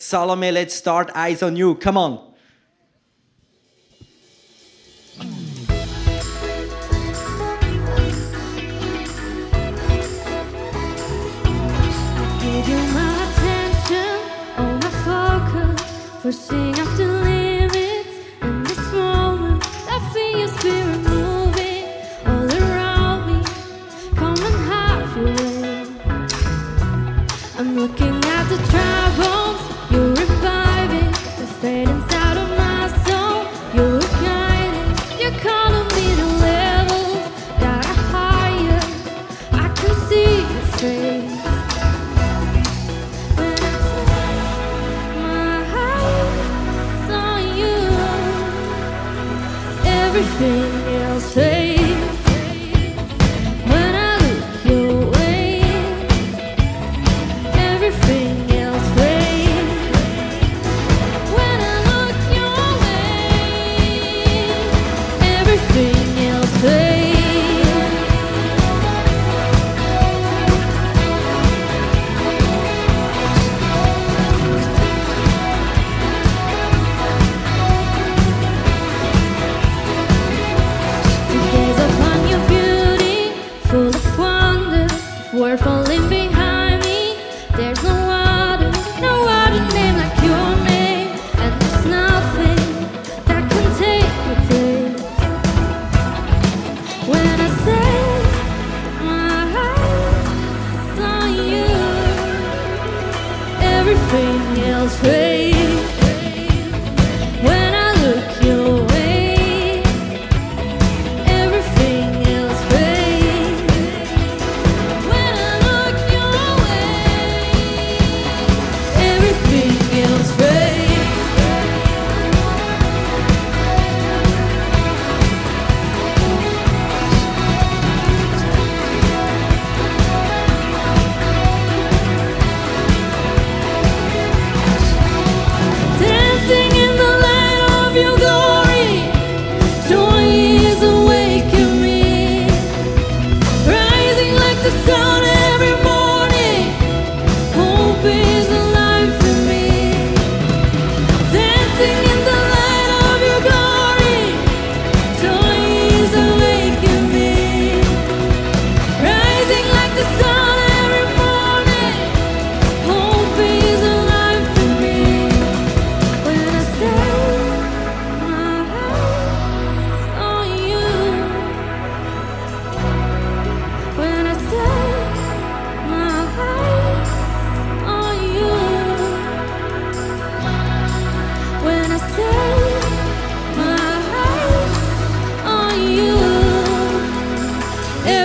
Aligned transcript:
Salome, 0.00 0.52
let's 0.52 0.74
start 0.74 1.10
eyes 1.12 1.42
on 1.42 1.56
you. 1.56 1.74
Come 1.74 1.96
on. 1.96 2.27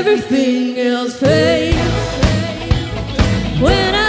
everything 0.05 0.77
else 0.79 1.17
fades. 1.17 1.77
When 3.61 3.95
I 3.95 4.02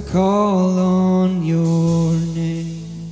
to 0.00 0.04
call 0.12 0.78
on 0.78 1.42
your 1.44 2.12
name, 2.12 3.10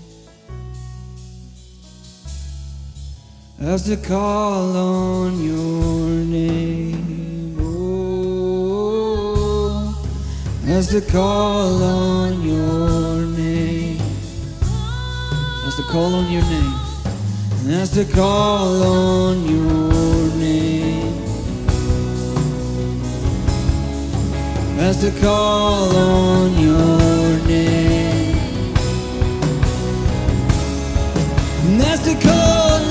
as 3.60 3.82
to 3.86 3.96
call 3.96 4.76
on 4.76 5.42
your 5.42 6.10
name, 6.26 7.56
oh, 7.60 8.86
as 10.66 10.88
to 10.88 11.00
call 11.00 11.82
on 11.82 12.42
your 12.42 13.26
name, 13.36 14.00
as 15.66 15.74
to 15.74 15.82
call 15.90 16.14
on 16.14 16.30
your 16.30 16.42
name, 16.42 16.74
as 17.68 17.90
to 17.90 18.04
call 18.04 18.82
on 18.82 19.44
your 19.44 20.28
name. 20.36 20.75
as 24.78 25.00
to 25.00 25.10
call 25.20 25.96
on 25.96 26.58
your 26.60 27.46
name. 27.46 28.36
And 31.64 31.82
as 31.82 32.04
to 32.04 32.14
call 32.26 32.85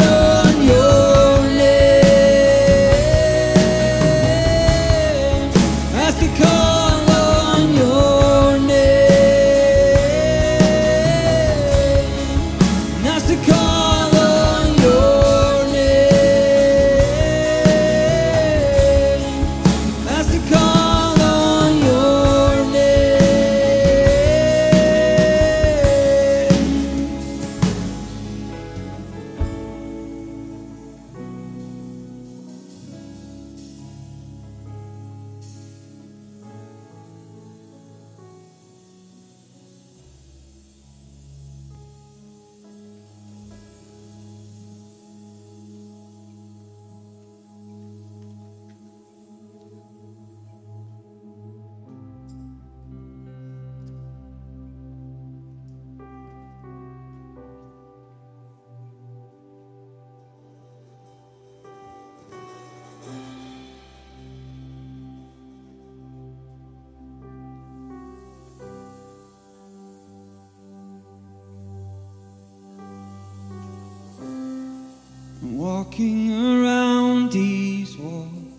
walking 75.75 76.32
around 76.32 77.32
these 77.34 77.98
walls. 77.98 78.53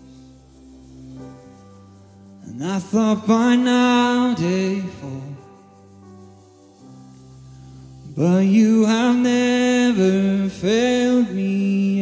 And 2.45 2.63
I 2.63 2.77
thought 2.77 3.25
by 3.25 3.55
now 3.55 4.35
they 4.35 4.81
fall. 4.99 5.31
But 8.15 8.45
you 8.45 8.85
have 8.85 9.15
never 9.15 10.47
failed 10.49 11.31
me. 11.31 11.96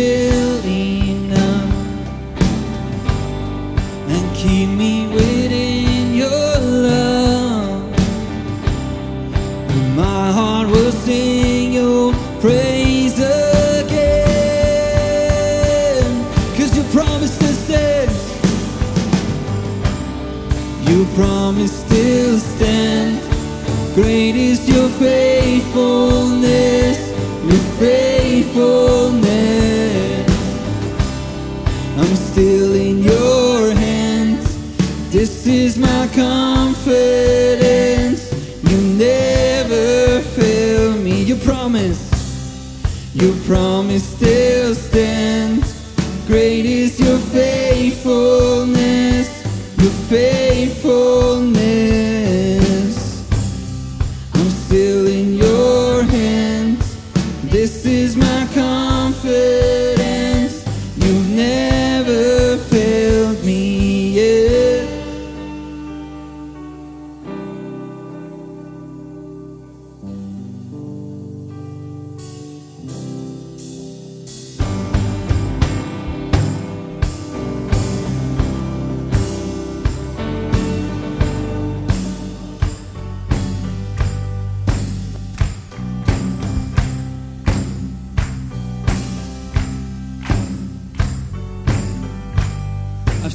this 0.00 0.29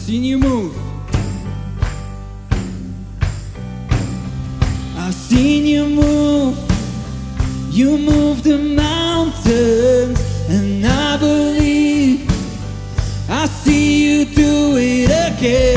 seen 0.05 0.24
you 0.24 0.38
move. 0.38 0.77
I've 4.95 5.15
seen 5.15 5.65
you 5.65 5.88
move. 5.88 6.55
You 7.71 7.97
move 7.97 8.43
the 8.43 8.59
mountains, 8.59 10.19
and 10.47 10.85
I 10.85 11.17
believe 11.17 12.29
I 13.27 13.47
see 13.47 14.05
you 14.05 14.25
do 14.25 14.77
it 14.77 15.09
again. 15.09 15.75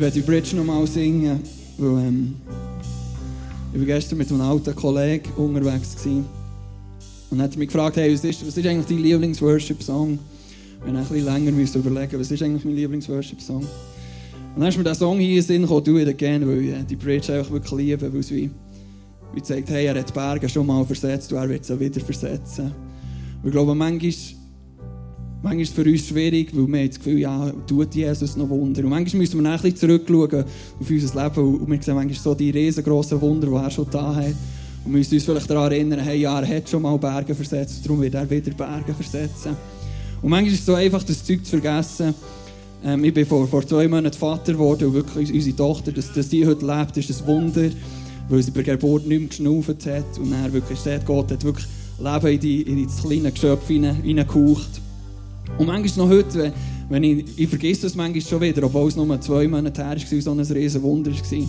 Ich 0.00 0.02
werde 0.02 0.18
die 0.18 0.26
Bridge 0.26 0.56
nochmal 0.56 0.86
singen, 0.86 1.42
weil 1.76 2.06
ähm, 2.06 2.34
ich 3.70 3.78
war 3.80 3.84
gestern 3.84 4.16
mit 4.16 4.30
einem 4.30 4.40
alten 4.40 4.74
Kollegen 4.74 5.30
unterwegs 5.36 5.94
gewesen. 5.94 6.24
und 7.28 7.42
hat 7.42 7.54
mich 7.54 7.68
gefragt, 7.68 7.98
hey, 7.98 8.10
was 8.10 8.24
ist, 8.24 8.46
was 8.46 8.56
ist 8.56 8.66
eigentlich 8.66 8.86
dein 8.86 9.02
Lieblings-Worship-Song? 9.02 10.18
Wir 10.86 10.94
ein 10.94 11.04
bisschen 11.04 11.26
länger 11.26 11.52
müssen 11.52 11.82
überlegen, 11.82 12.18
was 12.18 12.30
ist 12.30 12.42
eigentlich 12.42 12.64
mein 12.64 12.76
Lieblings-Worship-Song? 12.76 13.58
Und 13.58 13.68
dann 14.56 14.68
ist 14.70 14.78
mir 14.78 14.84
der 14.84 14.94
Song 14.94 15.18
hier 15.18 15.28
in 15.28 15.34
den 15.34 15.42
Sinn 15.42 15.62
gekommen, 15.64 15.84
«Do 15.84 15.98
It 15.98 16.08
Again», 16.08 16.48
weil 16.48 16.62
ich 16.62 16.86
die 16.86 16.96
Bridge 16.96 17.34
einfach 17.34 17.52
wirklich 17.52 17.72
liebe, 17.72 18.10
weil 18.10 18.20
es 18.20 18.30
wie, 18.30 18.48
wie 19.34 19.42
zeigt, 19.42 19.68
hey, 19.68 19.84
er 19.84 19.98
hat 19.98 20.08
die 20.08 20.14
Berge 20.14 20.48
schon 20.48 20.66
mal 20.66 20.82
versetzt 20.86 21.30
und 21.30 21.36
er 21.40 21.48
wird 21.50 21.66
sie 21.66 21.78
wieder 21.78 22.00
versetzen. 22.00 22.72
Und 23.42 23.48
ich 23.48 23.52
glaube, 23.52 23.74
manchmal, 23.74 24.14
manchmal 25.42 25.62
ist 25.62 25.68
es 25.70 25.74
für 25.74 25.88
uns 25.88 26.06
schwierig, 26.06 26.50
weil 26.54 26.66
wir 26.66 26.78
haben 26.80 26.88
das 26.88 26.98
Gefühl, 26.98 27.18
ja, 27.18 27.52
tut 27.66 27.94
Jesus 27.94 28.36
noch 28.36 28.48
Wunder. 28.48 28.82
Und 28.82 28.90
manchmal 28.90 29.20
müssen 29.20 29.42
wir 29.42 29.50
ein 29.50 29.60
bisschen 29.60 29.76
zurückschauen 29.76 30.44
auf 30.80 30.90
unser 30.90 31.22
Leben 31.22 31.54
und 31.54 31.70
wir 31.70 31.82
sehen 31.82 31.94
manchmal 31.94 32.18
so 32.18 32.34
die 32.34 32.50
riesengroßen 32.50 33.20
Wunder, 33.20 33.46
die 33.46 33.54
er 33.54 33.70
schon 33.70 33.86
da 33.90 34.14
hat. 34.14 34.34
Und 34.84 34.92
wir 34.92 34.98
müssen 34.98 35.14
uns 35.14 35.24
vielleicht 35.24 35.50
daran 35.50 35.72
erinnern, 35.72 36.00
hey, 36.00 36.20
ja, 36.20 36.40
er 36.40 36.56
hat 36.56 36.68
schon 36.68 36.82
mal 36.82 36.96
Berge 36.98 37.34
versetzt, 37.34 37.84
darum 37.84 38.00
wird 38.00 38.14
er 38.14 38.28
wieder 38.28 38.50
Berge 38.52 38.94
versetzen. 38.94 39.56
Und 40.22 40.30
manchmal 40.30 40.52
ist 40.52 40.60
es 40.60 40.66
so 40.66 40.74
einfach, 40.74 41.02
das 41.02 41.24
Zeug 41.24 41.44
zu 41.44 41.58
vergessen. 41.58 42.14
Ähm, 42.84 43.04
ich 43.04 43.12
bin 43.12 43.26
vor, 43.26 43.46
vor 43.46 43.66
zwei 43.66 43.88
Monaten 43.88 44.16
Vater 44.16 44.52
geworden 44.52 44.88
und 44.88 44.94
wirklich 44.94 45.32
unsere 45.32 45.56
Tochter, 45.56 45.92
dass, 45.92 46.12
dass 46.12 46.28
die 46.28 46.46
heute 46.46 46.66
lebt, 46.66 46.96
ist 46.96 47.10
ein 47.10 47.26
Wunder, 47.26 47.70
weil 48.28 48.42
sie 48.42 48.50
bei 48.50 48.62
der 48.62 48.76
Geburt 48.76 49.06
nicht 49.06 49.18
mehr 49.18 49.28
geschnauft 49.28 49.86
hat 49.86 50.18
und 50.18 50.32
er 50.32 50.52
wirklich 50.52 50.78
steht, 50.78 51.04
Gott 51.04 51.30
hat 51.30 51.44
wirklich 51.44 51.66
Leben 51.98 52.26
in, 52.26 52.40
die, 52.40 52.62
in 52.62 52.86
das 52.86 53.02
kleine 53.02 53.32
Geschöpf 53.32 53.66
hineingehaucht. 53.66 54.80
Und 55.58 55.66
manchmal 55.66 56.06
noch 56.06 56.14
heute, 56.14 56.52
wenn- 56.88 57.04
ich, 57.04 57.24
ich 57.36 57.48
vergesse 57.48 57.82
das 57.82 57.94
manchmal 57.94 58.22
schon 58.22 58.40
wieder, 58.40 58.62
obwohl 58.64 58.88
es 58.88 58.96
nur 58.96 59.20
zwei 59.20 59.46
Monate 59.46 59.84
her 59.84 59.96
war, 59.96 60.20
so 60.22 60.30
ein 60.30 60.40
riesen 60.40 60.82
Wunder 60.82 61.10
war. 61.10 61.46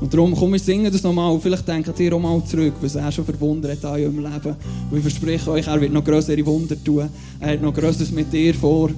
Und 0.00 0.12
darum, 0.12 0.34
komm, 0.34 0.50
wir 0.52 0.58
singen 0.58 0.90
das 0.90 1.02
nochmal. 1.04 1.38
Vielleicht 1.40 1.68
denkt 1.68 2.00
ihr 2.00 2.12
auch 2.12 2.20
mal 2.20 2.42
zurück, 2.44 2.74
was 2.80 2.96
er 2.96 3.12
schon 3.12 3.24
für 3.24 3.38
Wunder 3.40 3.70
hat 3.70 3.84
in 3.84 3.88
eurem 3.88 4.16
Leben. 4.18 4.56
Und 4.90 4.96
ich 4.96 5.02
verspreche 5.02 5.48
euch, 5.52 5.66
er 5.68 5.80
wird 5.80 5.92
noch 5.92 6.04
größere 6.04 6.44
Wunder 6.44 6.74
tun. 6.82 7.08
Er 7.38 7.52
hat 7.52 7.62
noch 7.62 7.72
Größeres 7.72 8.10
mit 8.10 8.32
dir 8.32 8.52
vor, 8.52 8.90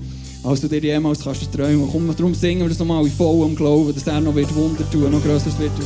als 0.42 0.62
du 0.62 0.68
dir 0.68 0.80
jemals 0.80 1.22
kannst 1.22 1.52
träumen. 1.52 1.86
Komm, 1.92 2.08
darum 2.16 2.34
singen 2.34 2.62
wir 2.62 2.68
das 2.70 2.78
nochmal 2.78 3.04
in 3.04 3.12
vollem 3.12 3.54
Glauben, 3.54 3.92
dass 3.92 4.06
er 4.06 4.18
noch 4.22 4.34
wird 4.34 4.54
Wunder 4.54 4.90
tun, 4.90 5.10
noch 5.10 5.22
Größeres 5.22 5.58
wird 5.58 5.76
tun. 5.76 5.84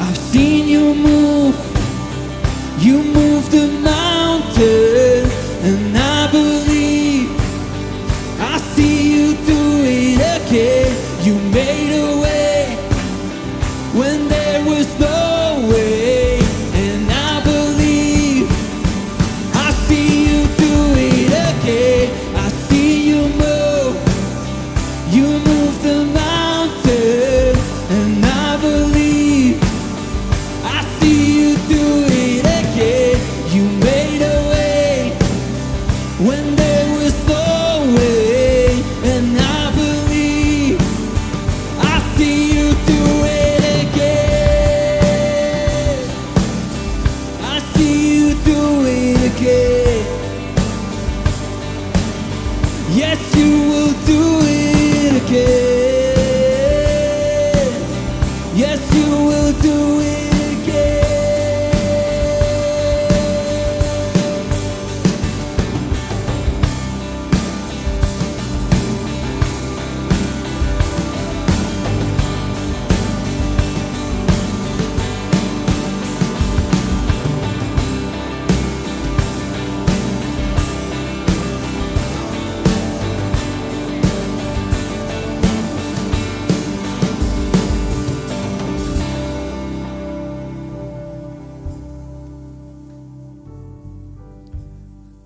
I've 0.00 0.16
seen 0.32 0.68
you 0.68 0.94
move. 0.94 1.54
You 2.80 2.98
move 3.12 3.42
the 3.50 3.66
mountains, 3.82 5.27
and 5.62 5.96
I 5.96 6.30
believe 6.30 7.30
I 8.40 8.58
see 8.74 9.14
you 9.14 9.34
do 9.46 9.82
it 9.84 10.20
again. 10.42 10.94
You 11.24 11.34
made 11.50 11.92
a 11.98 12.20
way 12.20 12.37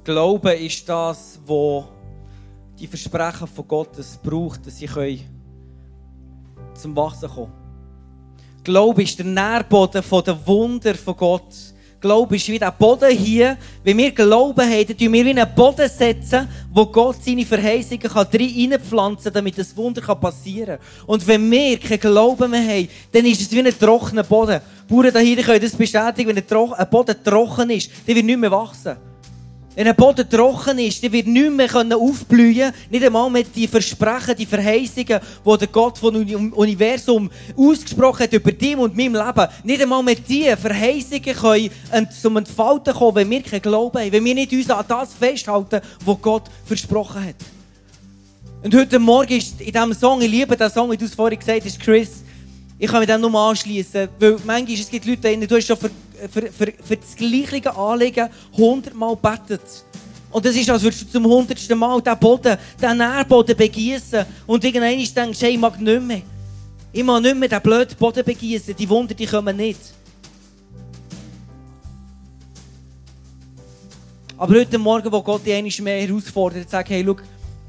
Glaube 0.05 0.53
ist 0.55 0.89
das, 0.89 1.39
wo 1.47 1.85
die 2.79 2.89
Versprechen 2.89 3.47
von 3.47 3.69
Gottes 3.69 4.19
braucht, 4.21 4.67
dass 4.67 4.81
können 4.89 5.21
zum 6.75 6.97
Wachsen 6.97 7.29
kommen. 7.29 7.53
Glaube 8.65 9.05
ist 9.05 9.17
der 9.19 9.27
Nährboden 9.27 10.03
den 10.25 10.47
Wunder 10.47 10.95
von 10.97 11.17
Gott. 11.17 11.55
Glaube 12.01 12.35
ist 12.35 12.49
wie 12.49 12.59
der 12.59 12.73
Boden 12.73 13.17
hier. 13.17 13.57
Wenn 13.85 13.97
wir 13.97 14.11
Glauben 14.11 14.69
haben, 14.69 14.87
dann 14.89 14.99
tun 14.99 15.13
wir 15.13 15.25
wie 15.25 15.31
einen 15.31 15.55
Boden 15.55 15.89
setzen, 15.89 16.49
wo 16.73 16.87
Gott 16.87 17.23
seine 17.23 17.47
Verheißungen 17.47 18.11
reinpflanzen 18.11 19.25
kann, 19.25 19.35
damit 19.35 19.57
das 19.57 19.77
Wunder 19.77 20.01
passieren 20.17 20.79
kann. 20.79 21.07
Und 21.07 21.25
wenn 21.29 21.49
wir 21.49 21.79
keinen 21.79 22.01
Glauben 22.01 22.51
mehr 22.51 22.67
haben, 22.67 22.89
dann 23.13 23.25
ist 23.25 23.43
es 23.43 23.53
wie 23.53 23.61
ein 23.61 23.79
trockener 23.79 24.25
Boden. 24.25 24.61
Bauern 24.89 25.25
hier 25.25 25.43
können 25.45 25.61
das 25.61 25.77
bestätigen, 25.77 26.31
wenn 26.31 26.39
ein 26.39 26.91
Boden 26.91 27.17
trocken 27.23 27.71
ist, 27.71 27.89
der 28.05 28.17
wird 28.17 28.27
nicht 28.27 28.39
mehr 28.39 28.51
wachsen. 28.51 29.12
Wenn 29.75 29.89
ein 29.89 29.97
Boden 29.97 30.29
trocken 30.29 30.79
ist, 30.79 31.03
dann 31.03 31.13
wird 31.13 31.27
nicht 31.27 31.51
mehr 31.51 31.97
aufblühen 31.97 32.73
Nicht 32.91 33.05
einmal 33.05 33.31
mit 33.31 33.57
die 33.57 33.67
Versprechen, 33.67 34.37
die 34.37 34.45
Verheißungen, 34.45 35.21
die 35.47 35.59
der 35.59 35.69
Gott 35.69 35.97
vom 35.97 36.15
Universum 36.15 37.31
ausgesprochen 37.57 38.25
hat 38.25 38.33
über 38.35 38.53
dich 38.53 38.77
und 38.77 38.95
meinem 38.95 39.15
Leben. 39.15 39.49
Nicht 39.65 39.81
einmal 39.81 40.03
mit 40.03 40.29
diesen 40.29 40.59
Verheißungen 40.59 41.23
können 41.23 42.09
zum 42.11 42.37
Entfalten 42.37 42.93
kommen, 42.93 43.15
wenn 43.15 43.31
wir 43.31 43.43
keinen 43.43 43.63
Glauben 43.63 43.99
haben. 43.99 44.13
Wenn 44.13 44.25
wir 44.25 44.35
nicht 44.35 44.53
uns 44.53 44.69
an 44.69 44.85
das 44.87 45.15
festhalten, 45.15 45.81
was 46.05 46.21
Gott 46.21 46.45
versprochen 46.67 47.25
hat. 47.25 47.37
Und 48.63 48.75
heute 48.75 48.99
Morgen 48.99 49.33
ist 49.33 49.59
in 49.59 49.73
diesem 49.73 49.95
Song, 49.95 50.21
ich 50.21 50.31
liebe 50.31 50.55
diesen 50.55 50.71
Song, 50.71 50.91
wie 50.91 50.99
du 50.99 51.07
es 51.07 51.15
vorhin 51.15 51.39
gesagt 51.39 51.65
hast, 51.65 51.81
Chris, 51.81 52.23
ich 52.79 52.91
kann 52.91 53.01
mich 53.01 53.09
dem 53.09 53.21
nur 53.23 53.35
anschließen, 53.35 54.09
weil 54.19 54.37
manchmal 54.45 54.79
es 54.79 54.91
gibt 54.91 55.07
Leute, 55.07 55.47
du 55.47 55.57
hast 55.57 55.67
schon 55.67 55.79
für, 56.31 56.43
für, 56.53 56.73
für, 56.83 56.97
das 56.97 57.17
gleiche 57.17 57.75
Anliegen 57.77 58.29
hundertmal 58.57 59.17
gebetet. 59.17 59.85
Und 60.31 60.45
das 60.45 60.57
ist, 60.57 60.71
als 60.71 60.83
würdest 60.83 61.03
du 61.03 61.11
zum 61.11 61.27
hundertsten 61.27 61.79
Mal 61.79 62.01
diesen 62.01 62.19
Boden, 62.19 62.57
diesen 62.81 62.99
Nährboden 62.99 63.57
begießen 63.57 64.25
und 64.47 64.65
irgendwann 64.65 64.97
denkst, 64.97 65.41
hey, 65.41 65.53
ich 65.53 65.59
mag 65.59 65.79
nicht 65.81 66.03
mehr. 66.03 66.23
Ich 66.93 67.05
mag 67.05 67.23
nicht 67.23 67.37
mehr 67.37 67.49
diesen 67.49 67.63
blöden 67.63 67.97
Boden 67.99 68.25
begießen, 68.25 68.75
die 68.75 68.89
Wunder, 68.89 69.15
die 69.15 69.27
kommen 69.27 69.57
nicht. 69.57 69.81
Aber 74.39 74.55
heute 74.55 74.79
Morgen, 74.79 75.13
wo 75.13 75.23
Gott 75.23 75.47
dich 75.47 75.55
einmal 75.55 75.73
mehr 75.83 76.07
herausfordert, 76.07 76.69
sagt, 76.69 76.91
hey, 76.91 77.05
schau, 77.07 77.17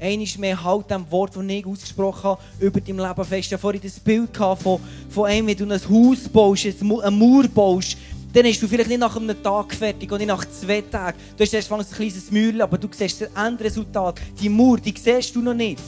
einmal 0.00 0.28
mehr 0.38 0.64
halt 0.64 0.90
dem 0.90 1.10
Wort, 1.10 1.36
das 1.36 1.44
ich 1.44 1.66
ausgesprochen 1.66 2.24
habe, 2.24 2.42
über 2.58 2.80
dein 2.80 2.96
Leben 2.96 3.24
fest. 3.24 3.32
Ich 3.32 3.52
hatte 3.52 3.58
vorhin 3.58 3.80
das 3.82 4.00
Bild 4.00 4.36
von, 4.36 4.80
von 5.08 5.26
einem, 5.26 5.46
wenn 5.46 5.56
du 5.56 5.64
ein 5.64 5.80
Haus 5.88 6.28
baust, 6.28 6.66
eine 6.66 7.10
Mauer 7.10 7.48
baust, 7.48 7.96
dann 8.34 8.42
bist 8.42 8.60
du 8.60 8.68
vielleicht 8.68 8.88
nicht 8.88 8.98
nach 8.98 9.16
einem 9.16 9.40
Tag 9.42 9.72
fertig 9.72 10.10
und 10.10 10.18
nicht 10.18 10.26
nach 10.26 10.44
zwei 10.44 10.80
Tagen. 10.80 11.16
Du 11.36 11.44
hast 11.44 11.54
erst 11.54 11.72
ein 11.72 11.86
kleines 11.88 12.30
Mühl, 12.32 12.60
aber 12.60 12.76
du 12.76 12.88
siehst 12.90 13.20
das 13.20 13.28
Endresultat. 13.34 14.20
Die 14.40 14.48
Mauer, 14.48 14.78
die 14.78 14.92
siehst 14.96 15.36
du 15.36 15.40
noch 15.40 15.54
nicht 15.54 15.80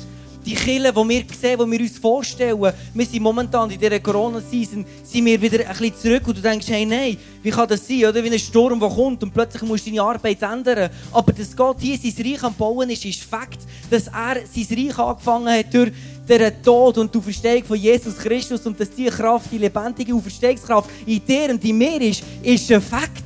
die 0.47 0.55
Kille, 0.55 0.93
die 0.93 1.09
wir 1.09 1.25
sehen, 1.41 1.59
die 1.59 1.71
wir 1.73 1.81
uns 1.81 1.99
vorstellen, 1.99 2.73
wir 2.95 3.05
sind 3.05 3.21
momentan 3.21 3.69
in 3.69 3.81
dieser 3.81 3.99
Corona-Season, 3.99 4.87
sind 5.03 5.25
wir 5.25 5.43
wieder 5.43 5.69
ein 5.69 5.77
bisschen 5.77 5.97
zurück 5.97 6.29
und 6.29 6.37
du 6.37 6.41
denkst, 6.41 6.69
hey, 6.69 6.87
nein, 6.87 7.17
wie 7.43 7.51
kann 7.51 7.69
das 7.69 7.87
sein, 7.87 8.05
oder? 8.05 8.23
Wie 8.23 8.31
ein 8.31 8.39
Sturm, 8.39 8.79
der 8.79 8.89
kommt 8.89 9.23
und 9.25 9.35
plötzlich 9.35 9.63
musst 9.63 9.87
du 9.87 9.91
deine 9.91 10.03
Arbeit 10.03 10.41
ändern. 10.41 10.91
Aber 11.13 11.33
dass 11.33 11.57
Gott 11.57 11.79
hier 11.81 11.99
sein 11.99 12.25
Reich 12.25 12.43
am 12.45 12.55
Bauen 12.55 12.89
ist, 12.91 13.05
ist 13.05 13.25
Fakt. 13.25 13.59
Dass 13.91 14.07
er 14.07 14.37
sein 14.47 14.79
Reich 14.79 14.99
angefangen 14.99 15.49
hat 15.49 15.75
durch 15.75 15.91
den 16.29 16.63
Tod 16.63 16.99
und 16.99 17.15
die 17.15 17.19
Auferstehung 17.19 17.65
von 17.65 17.77
Jesus 17.77 18.17
Christus 18.19 18.67
und 18.67 18.79
dass 18.79 18.91
diese 18.91 19.11
Kraft, 19.11 19.51
die 19.51 19.59
lebendige 19.59 20.15
Auferstehungskraft 20.15 20.91
in 21.07 21.25
dir 21.25 21.51
und 21.51 21.65
in 21.65 21.79
mir 21.79 22.01
ist, 22.01 22.23
ist 22.43 22.71
ein 22.73 22.81
Fakt. 22.81 23.25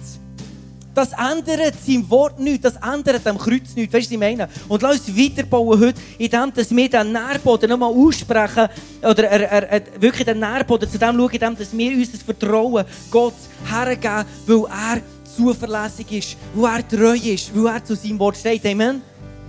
Das 0.92 1.12
ändert 1.12 1.74
sein 1.86 2.04
Wort 2.10 2.40
nicht, 2.40 2.64
das 2.64 2.74
ändert 2.76 3.24
am 3.26 3.38
Kreuz 3.38 3.74
nicht. 3.76 3.92
Weißt 3.92 4.10
du, 4.10 4.10
was 4.10 4.10
ich 4.10 4.18
meine? 4.18 4.48
Und 4.68 4.82
lass 4.82 4.98
uns 4.98 5.16
weiterbauen 5.16 5.80
heute, 5.80 6.00
indem 6.18 6.52
dass 6.52 6.74
wir 6.74 6.88
den 6.88 7.12
Nährboden 7.12 7.70
nochmal 7.70 7.92
aussprechen, 7.92 8.68
oder 9.00 9.24
er, 9.24 9.50
er, 9.50 9.68
er, 9.70 10.02
wirklich 10.02 10.24
den 10.24 10.40
Nährboden 10.40 10.90
zu 10.90 10.98
dem 10.98 11.16
schauen, 11.16 11.30
indem 11.30 11.56
dass 11.56 11.76
wir 11.76 11.92
unser 11.92 12.18
Vertrauen 12.18 12.84
Gott 13.10 13.34
hergeben, 13.70 14.24
weil 14.46 14.64
er 14.64 15.00
zuverlässig 15.36 16.12
ist, 16.12 16.36
weil 16.54 16.80
er 16.80 16.88
treu 16.88 17.14
ist, 17.14 17.54
weil 17.54 17.74
er 17.74 17.84
zu 17.84 17.94
seinem 17.94 18.18
Wort 18.18 18.36
steht. 18.36 18.66
Amen. 18.66 19.00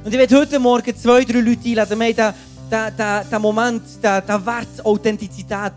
Und 0.04 0.12
ich 0.12 0.20
werde 0.20 0.36
heute 0.36 0.60
Morgen 0.60 0.96
zwei, 0.96 1.24
drei 1.24 1.40
Leute 1.40 1.68
einladen. 1.68 2.00
Wir 2.00 2.26
haben 2.26 2.34
den, 2.72 2.98
den, 2.98 3.30
den 3.30 3.42
Moment, 3.42 3.84
den, 4.02 4.26
den 4.26 4.46
Wert 4.46 4.86
Authentizität. 4.86 5.74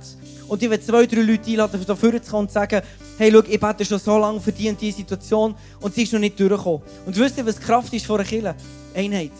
Und 0.46 0.62
ich 0.62 0.70
werde 0.70 0.84
zwei, 0.84 1.06
drei 1.06 1.22
Leute 1.22 1.50
einladen, 1.50 1.80
dafür 1.86 2.22
zu 2.22 2.30
kommen 2.30 2.46
und 2.46 2.52
sagen, 2.52 2.82
hey, 3.18 3.32
schau, 3.32 3.42
ich 3.48 3.60
bete 3.60 3.84
schon 3.84 3.98
so 3.98 4.18
lange 4.18 4.40
für 4.40 4.52
die 4.52 4.68
und 4.68 4.80
diese 4.80 4.98
Situation 4.98 5.54
und 5.80 5.94
sie 5.94 6.02
ist 6.02 6.12
noch 6.12 6.20
nicht 6.20 6.38
durchgekommen. 6.38 6.82
Und 7.06 7.16
wisst 7.18 7.38
ihr, 7.38 7.46
was 7.46 7.56
die 7.56 7.62
Kraft 7.62 7.92
ist 7.92 8.06
von 8.06 8.20
einer 8.20 8.28
Kirche? 8.28 8.54
Einheit. 8.94 9.32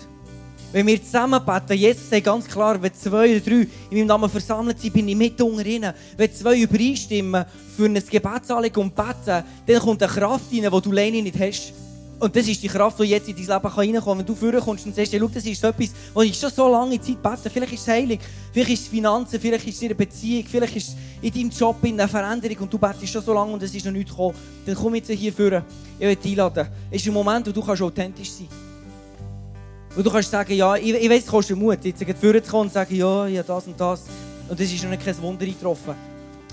Wenn 0.73 0.89
wir 0.89 1.01
zusammen 1.01 1.41
beten, 1.45 1.79
Jesus 1.79 2.11
sagt 2.11 2.25
ganz 2.25 2.49
klar, 2.49 2.83
wenn 2.83 2.93
zwei 2.95 3.37
oder 3.37 3.41
drei 3.41 3.69
in 3.91 3.99
meinem 3.99 4.07
Namen 4.07 4.29
versammelt 4.29 4.81
sind, 4.81 4.93
bin 4.93 5.07
ich 5.07 5.15
mit 5.15 5.41
unter 5.41 5.65
ihnen. 5.65 5.93
Wenn 6.17 6.35
zwei 6.35 6.59
übereinstimmen 6.59 7.45
für 7.77 7.85
ein 7.85 7.95
Gebetsanliegen 7.95 8.83
und 8.83 8.95
beten, 8.95 9.45
dann 9.67 9.79
kommt 9.79 10.03
eine 10.03 10.11
Kraft 10.11 10.53
rein, 10.53 10.63
die 10.63 10.81
du 10.81 10.91
alleine 10.91 11.23
nicht 11.23 11.39
hast. 11.39 11.84
Und 12.25 12.35
das 12.35 12.49
ist 12.49 12.63
die 12.63 12.69
Kraft, 12.69 12.99
die 13.01 13.05
jetzt 13.05 13.29
in 13.29 13.37
dein 13.37 13.45
Leben 13.45 13.67
reinkommen 13.67 14.03
kann. 14.03 14.19
Wenn 14.19 14.25
du 14.25 14.35
vorkommst 14.35 14.87
und 14.87 14.97
sagst, 14.97 15.13
schau, 15.15 15.29
das 15.29 15.45
ist 15.45 15.63
etwas, 15.63 15.91
wo 16.15 16.23
ich 16.23 16.35
schon 16.35 16.49
so 16.49 16.67
lange 16.71 16.99
Zeit 16.99 17.23
bete. 17.23 17.51
Vielleicht 17.51 17.75
ist 17.75 17.83
es 17.83 17.89
Heilung, 17.89 18.19
vielleicht 18.51 18.71
ist 18.71 18.81
es 18.81 18.89
Finanzen, 18.89 19.39
vielleicht 19.39 19.69
ist 19.69 19.77
es 19.77 19.83
eine 19.83 19.95
Beziehung, 19.95 20.47
vielleicht 20.51 20.75
ist 20.75 20.89
es 20.89 20.97
in 21.21 21.31
deinem 21.31 21.51
Job 21.51 21.77
eine 21.83 22.09
Veränderung 22.09 22.57
und 22.61 22.73
du 22.73 22.79
betest 22.79 23.13
schon 23.13 23.23
so 23.23 23.35
lange 23.35 23.53
und 23.53 23.63
es 23.63 23.75
ist 23.75 23.85
noch 23.85 23.93
nichts 23.93 24.11
gekommen. 24.11 24.35
Dann 24.65 24.75
komm 24.75 24.95
jetzt 24.95 25.11
hier 25.11 25.33
vor. 25.35 25.63
Ich 25.99 26.07
will 26.07 26.17
dich 26.17 26.31
einladen. 26.31 26.67
Es 26.91 27.03
ist 27.03 27.09
ein 27.09 27.13
Moment, 27.13 27.47
wo 27.47 27.51
du 27.51 27.61
kannst 27.63 27.83
authentisch 27.83 28.31
sein 28.31 28.49
kannst. 28.49 29.99
Wo 29.99 30.01
du 30.01 30.11
kannst 30.11 30.31
sagen, 30.31 30.55
ja, 30.55 30.77
ich, 30.77 30.95
ich 30.95 31.11
weiss, 31.11 31.25
es 31.25 31.27
kostet 31.27 31.59
Mut, 31.59 31.85
jetzt 31.85 32.03
vorne 32.03 32.43
zu 32.43 32.51
kommen 32.51 32.69
und 32.69 32.73
sagen, 32.73 32.97
ja, 32.97 33.27
ja, 33.27 33.43
das 33.43 33.67
und 33.67 33.79
das. 33.79 34.05
Und 34.49 34.59
es 34.59 34.73
ist 34.73 34.83
noch 34.83 34.99
kein 34.99 35.21
Wunder 35.21 35.45
eingetroffen. 35.45 35.95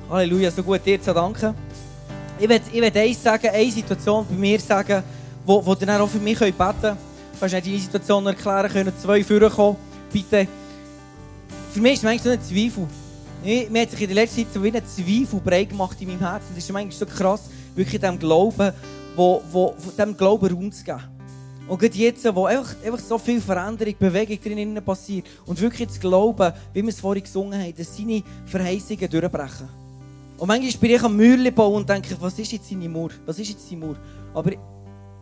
Halleluja, 0.09 0.51
so 0.51 0.63
gut 0.63 0.85
dir 0.85 1.01
zu 1.01 1.13
danken. 1.13 1.55
Ich 2.37 2.49
will, 2.49 2.59
ich 2.73 2.81
will 2.81 2.91
eins 2.93 3.23
sagen, 3.23 3.47
eine 3.47 3.71
Situation 3.71 4.25
bei 4.29 4.35
mir 4.35 4.59
sagen, 4.59 5.01
wo, 5.45 5.65
wo 5.65 5.75
dann 5.75 6.01
auch 6.01 6.09
für 6.09 6.19
mich 6.19 6.39
beten 6.39 6.55
können. 6.57 6.97
Du 7.39 7.45
nicht 7.45 7.65
deine 7.65 7.79
Situation 7.79 8.25
erklären, 8.27 8.71
können 8.71 8.93
zwei 9.01 9.23
Führer 9.23 9.49
kommen, 9.49 9.77
bitte. 10.11 10.47
Für 11.71 11.79
mich 11.79 11.93
ist 11.93 11.99
es 11.99 12.03
manchmal 12.03 12.37
so 12.37 12.39
ein 12.39 12.41
Zweifel. 12.41 12.87
mir 13.71 13.81
hat 13.81 13.91
sich 13.91 14.01
in 14.01 14.07
der 14.07 14.15
letzten 14.15 14.43
Zeit 14.43 14.53
so 14.53 14.63
wie 14.63 14.71
ein 14.71 14.85
Zweifel 14.85 15.39
breit 15.39 15.69
gemacht 15.69 15.97
in 16.01 16.09
meinem 16.09 16.19
Herzen. 16.19 16.49
Das 16.53 16.63
ist 16.63 16.71
manchmal 16.71 16.91
so 16.91 17.05
krass, 17.05 17.49
wirklich 17.75 17.99
dem 17.99 18.19
Glauben, 18.19 18.71
wo, 19.15 19.41
wo, 19.51 19.75
dem 19.97 20.15
Glauben 20.15 20.53
Raum 20.53 20.71
zu 20.71 20.83
geben. 20.83 21.01
Und 21.67 21.79
gerade 21.79 21.97
jetzt, 21.97 22.35
wo 22.35 22.45
einfach, 22.45 22.75
einfach 22.83 22.99
so 22.99 23.17
viel 23.17 23.39
Veränderung, 23.39 23.95
Bewegung 23.97 24.39
drinnen 24.43 24.83
passiert 24.83 25.25
und 25.45 25.59
wirklich 25.61 25.89
zu 25.89 25.99
glauben, 25.99 26.51
wie 26.73 26.81
wir 26.81 26.89
es 26.89 26.99
vorhin 26.99 27.23
gesungen 27.23 27.59
haben, 27.59 27.73
dass 27.75 27.95
seine 27.95 28.21
Verheißungen 28.45 29.09
durchbrechen. 29.09 29.69
Und 30.37 30.47
manchmal 30.47 30.71
bin 30.81 30.91
ich 30.91 31.03
am 31.03 31.15
Mauer 31.15 31.51
bauen 31.51 31.75
und 31.75 31.89
denke, 31.89 32.17
was 32.19 32.37
ist 32.37 32.51
jetzt 32.51 32.67
seine 32.67 32.89
Mauer? 32.89 33.11
Was 33.25 33.39
ist 33.39 33.49
jetzt 33.49 33.69
seine 33.69 33.85
Mauer? 33.85 33.95
Aber 34.33 34.51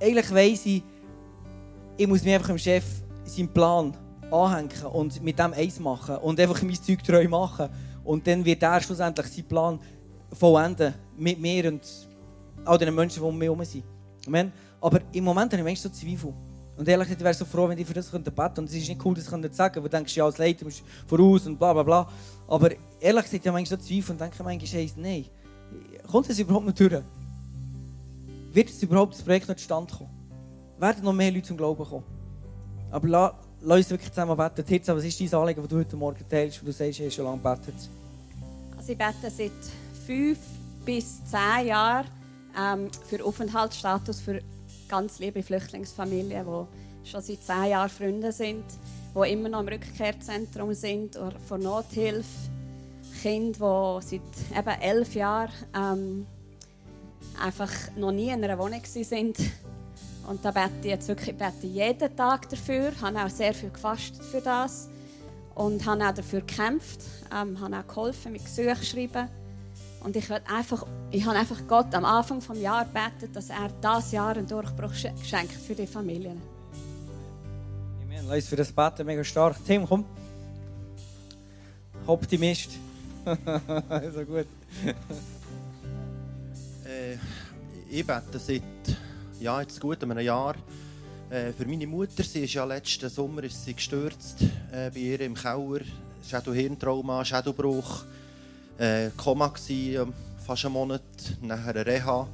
eigentlich 0.01 0.33
weiss 0.33 0.65
ich, 0.65 0.83
ich 1.97 2.07
muss 2.07 2.23
mir 2.23 2.35
einfach 2.35 2.49
dem 2.49 2.57
Chef 2.57 2.85
seinen 3.25 3.49
Plan 3.49 3.93
anhängen 4.31 4.85
und 4.91 5.21
mit 5.23 5.37
dem 5.37 5.53
eins 5.53 5.79
machen 5.79 6.17
und 6.17 6.39
einfach 6.39 6.61
mein 6.61 6.75
Zeug 6.75 7.03
treu 7.03 7.27
machen. 7.27 7.69
Und 8.03 8.25
dann 8.25 8.43
wird 8.45 8.63
er 8.63 8.81
schlussendlich 8.81 9.27
seinen 9.27 9.47
Plan 9.47 9.79
vollenden 10.31 10.93
mit 11.17 11.39
mir 11.39 11.67
und 11.71 11.81
all 12.65 12.77
den 12.77 12.93
Menschen, 12.95 13.21
die 13.21 13.27
um 13.27 13.37
mich 13.37 13.47
herum 13.47 13.63
sind. 13.65 13.83
Amen. 14.27 14.51
Aber 14.81 15.01
im 15.11 15.23
Moment 15.23 15.51
habe 15.51 15.61
ich 15.61 15.63
manchmal 15.63 15.91
so 15.93 15.99
Zweifel. 15.99 16.33
Und 16.77 16.87
ehrlich 16.87 17.07
gesagt, 17.07 17.19
ich 17.19 17.25
wäre 17.25 17.33
so 17.33 17.43
froh, 17.43 17.67
wenn 17.67 17.77
ich 17.77 17.85
für 17.85 17.93
das 17.93 18.09
beten 18.09 18.23
könnte. 18.23 18.61
Und 18.61 18.69
es 18.69 18.75
ist 18.75 18.87
nicht 18.87 19.03
cool, 19.03 19.13
das 19.13 19.25
zu 19.25 19.31
sagen, 19.51 19.75
weil 19.75 19.83
du 19.83 19.89
denkst, 19.89 20.15
ja, 20.15 20.23
als 20.23 20.37
Leiter 20.37 20.63
musst 20.63 20.79
du 20.79 20.83
voraus 21.07 21.45
und 21.45 21.59
bla 21.59 21.73
bla 21.73 21.83
bla. 21.83 22.09
Aber 22.47 22.69
ehrlich 23.01 23.23
gesagt, 23.23 23.43
ich 23.43 23.47
habe 23.47 23.57
manchmal 23.57 23.79
so 23.79 23.85
Zweifel 23.85 24.11
und 24.11 24.21
denke 24.21 24.43
manchmal, 24.43 24.69
hey, 24.71 24.91
nein, 24.95 25.25
kommt 26.09 26.29
das 26.29 26.39
überhaupt 26.39 26.67
nicht 26.67 26.79
durch? 26.79 27.03
Wird 28.51 28.69
es 28.69 28.81
überhaupt 28.81 29.13
das 29.13 29.21
Projekt 29.21 29.47
noch 29.47 29.55
zustande 29.55 29.93
kommen? 29.93 30.09
Werden 30.77 31.03
noch 31.03 31.13
mehr 31.13 31.31
Leute 31.31 31.47
zum 31.47 31.57
Glauben 31.57 31.83
kommen? 31.83 32.03
Aber 32.91 33.07
lass, 33.07 33.33
lass 33.61 33.77
uns 33.77 33.89
wirklich 33.91 34.11
zusammen 34.11 34.35
beten. 34.35 34.65
Tirza, 34.65 34.95
was 34.95 35.03
ist 35.03 35.19
dein 35.19 35.33
Anliegen, 35.33 35.61
das 35.61 35.69
du 35.69 35.77
heute 35.77 35.95
Morgen 35.95 36.23
teilst, 36.27 36.61
wo 36.61 36.65
du 36.65 36.71
sagst, 36.71 36.99
du 36.99 37.05
hast 37.05 37.13
schon 37.13 37.25
lange 37.25 37.37
gebetet? 37.37 37.75
Also 38.77 38.91
ich 38.91 38.97
bete 38.97 39.29
seit 39.29 39.51
fünf 40.05 40.39
bis 40.85 41.23
zehn 41.25 41.67
Jahren 41.67 42.07
ähm, 42.57 42.89
für 43.07 43.23
Aufenthaltsstatus 43.23 44.21
für 44.21 44.41
ganz 44.87 45.19
liebe 45.19 45.43
Flüchtlingsfamilien, 45.43 46.45
die 46.45 47.09
schon 47.09 47.21
seit 47.21 47.43
zehn 47.43 47.65
Jahren 47.69 47.89
Freunde 47.89 48.31
sind, 48.31 48.63
die 49.15 49.31
immer 49.31 49.49
noch 49.49 49.59
im 49.59 49.67
Rückkehrzentrum 49.67 50.73
sind 50.73 51.15
oder 51.17 51.39
von 51.47 51.61
Nothilfe. 51.61 52.49
Kinder, 53.21 53.99
die 54.01 54.07
seit 54.07 54.57
eben 54.57 54.81
elf 54.81 55.13
Jahren 55.13 55.51
ähm, 55.75 56.27
einfach 57.39 57.71
noch 57.95 58.11
nie 58.11 58.29
in 58.29 58.43
einer 58.43 58.57
Wohnung 58.57 58.81
sind. 58.83 59.37
Und 60.27 60.45
da 60.45 60.51
bete 60.51 60.71
ich 60.83 60.89
jetzt 60.89 61.07
wirklich 61.07 61.35
bete 61.35 61.67
jeden 61.67 62.15
Tag 62.15 62.49
dafür. 62.49 62.91
Ich 62.91 63.01
habe 63.01 63.19
auch 63.19 63.29
sehr 63.29 63.53
viel 63.53 63.71
gefastet 63.71 64.23
für 64.23 64.41
das. 64.41 64.89
Und 65.55 65.85
habe 65.85 66.07
auch 66.07 66.13
dafür 66.13 66.41
gekämpft. 66.41 67.01
Ähm, 67.35 67.59
habe 67.59 67.77
auch 67.77 67.87
geholfen 67.87 68.31
mit 68.31 68.45
Gesuchen 68.45 68.83
schreiben. 68.83 69.27
Und 70.01 70.15
ich, 70.15 70.31
einfach, 70.31 70.85
ich 71.11 71.25
habe 71.25 71.37
einfach 71.37 71.59
Gott 71.67 71.93
am 71.93 72.05
Anfang 72.05 72.39
des 72.39 72.61
Jahres 72.61 72.87
gebeten, 72.87 73.33
dass 73.33 73.49
er 73.49 73.69
das 73.81 74.11
Jahr 74.11 74.37
einen 74.37 74.47
Durchbruch 74.47 74.93
schenkt 74.93 75.51
für 75.51 75.75
die 75.75 75.87
Familien. 75.87 76.41
Amen. 78.03 78.25
Lass 78.27 78.47
für 78.47 78.55
das 78.55 78.71
Beten 78.71 79.05
mega 79.05 79.23
stark. 79.23 79.57
Tim, 79.65 79.85
komm. 79.85 80.05
Optimist. 82.07 82.71
so 84.13 84.25
gut. 84.25 84.47
Ich 87.89 88.05
bete 88.05 88.39
seit 88.39 88.61
ja, 89.39 89.61
jetzt 89.61 89.79
gut 89.79 90.03
einem 90.03 90.19
Jahr 90.19 90.55
äh, 91.29 91.51
für 91.53 91.65
meine 91.65 91.87
Mutter. 91.87 92.23
Sie 92.23 92.43
ist 92.43 92.53
ja 92.53 92.65
letzten 92.65 93.09
Sommer 93.09 93.43
ist 93.43 93.63
sie 93.63 93.73
gestürzt 93.73 94.41
äh, 94.71 94.89
bei 94.91 94.99
ihr 94.99 95.21
im 95.21 95.33
Keller. 95.33 95.81
Schädel-Hirntrauma, 96.27 97.23
Schädelbruch, 97.25 98.03
äh, 98.77 99.09
Koma 99.17 99.47
gsi, 99.47 99.95
ähm, 99.95 100.13
fast 100.45 100.65
einen 100.65 100.73
Monat, 100.73 101.01
nachher 101.41 101.75
eine 101.75 101.85
Reha. 101.85 102.27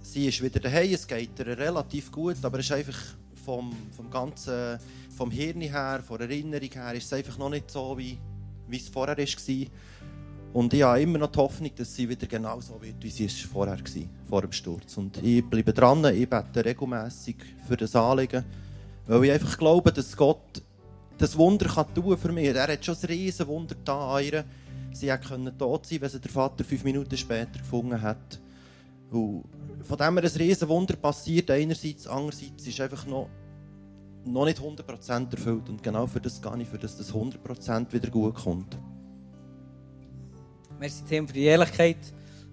Sie 0.00 0.26
ist 0.26 0.42
wieder 0.42 0.60
daheim, 0.60 0.94
es 0.94 1.06
geht 1.06 1.38
ihr 1.38 1.58
relativ 1.58 2.10
gut, 2.10 2.36
aber 2.42 2.60
es 2.60 2.66
ist 2.66 2.72
einfach 2.72 2.98
vom, 3.44 3.74
vom 3.94 4.10
ganzen, 4.10 4.78
vom 5.16 5.30
Hirn 5.30 5.60
her, 5.60 6.02
von 6.06 6.18
der 6.18 6.30
Erinnerung 6.30 6.70
her, 6.70 6.94
ist 6.94 7.06
es 7.06 7.12
einfach 7.12 7.36
noch 7.36 7.50
nicht 7.50 7.70
so, 7.70 7.98
wie, 7.98 8.18
wie 8.68 8.76
es 8.76 8.88
vorher 8.88 9.18
war. 9.18 9.66
Und 10.52 10.72
ich 10.72 10.82
habe 10.82 11.00
immer 11.02 11.18
noch 11.18 11.30
die 11.30 11.38
Hoffnung, 11.38 11.70
dass 11.76 11.94
sie 11.94 12.08
wieder 12.08 12.26
genau 12.26 12.60
so 12.60 12.80
wird, 12.80 12.96
wie 13.00 13.10
sie 13.10 13.28
vorher 13.28 13.78
war, 13.78 14.02
vor 14.28 14.42
dem 14.42 14.52
Sturz. 14.52 14.96
Und 14.96 15.22
ich 15.22 15.44
bleibe 15.44 15.72
dran, 15.72 16.04
ich 16.06 16.28
bete 16.28 16.64
regelmässig 16.64 17.36
für 17.66 17.76
das 17.76 17.94
Anliegen, 17.94 18.44
weil 19.06 19.24
ich 19.24 19.32
einfach 19.32 19.58
glaube, 19.58 19.92
dass 19.92 20.16
Gott 20.16 20.62
das 21.18 21.36
Wunder 21.36 21.66
kann 21.66 21.92
tun 21.94 22.16
für 22.16 22.32
mich. 22.32 22.46
Er 22.46 22.72
hat 22.72 22.84
schon 22.84 22.96
ein 22.96 23.06
riesen 23.06 23.46
Wunder 23.46 23.74
da 23.84 24.16
an 24.16 24.24
ihr. 24.24 24.44
Sie 24.92 25.12
hätte 25.12 25.56
tot 25.58 25.86
sein 25.86 26.00
wenn 26.00 26.08
sie 26.08 26.20
der 26.20 26.30
Vater 26.30 26.64
fünf 26.64 26.84
Minuten 26.84 27.16
später 27.16 27.58
gefunden 27.58 28.00
hat. 28.00 28.40
Und 29.10 29.44
von 29.82 29.98
dem 29.98 30.18
her 30.18 30.24
ein 30.24 30.38
riesen 30.38 30.68
Wunder 30.68 30.96
passiert 30.96 31.50
einerseits, 31.50 32.06
andererseits 32.06 32.66
ist 32.66 32.80
einfach 32.80 33.06
noch, 33.06 33.28
noch 34.24 34.44
nicht 34.44 34.60
100% 34.60 35.32
erfüllt. 35.32 35.68
Und 35.68 35.82
genau 35.82 36.06
für 36.06 36.20
das 36.20 36.40
gehe 36.40 36.62
ich, 36.62 36.68
für 36.68 36.78
das 36.78 36.96
das 36.96 37.12
100% 37.12 37.92
wieder 37.92 38.10
gut 38.10 38.34
kommt. 38.34 38.76
Merci 40.78 41.02
Tim 41.08 41.26
für 41.26 41.34
die 41.34 41.44
Ehrlichkeit. 41.44 41.96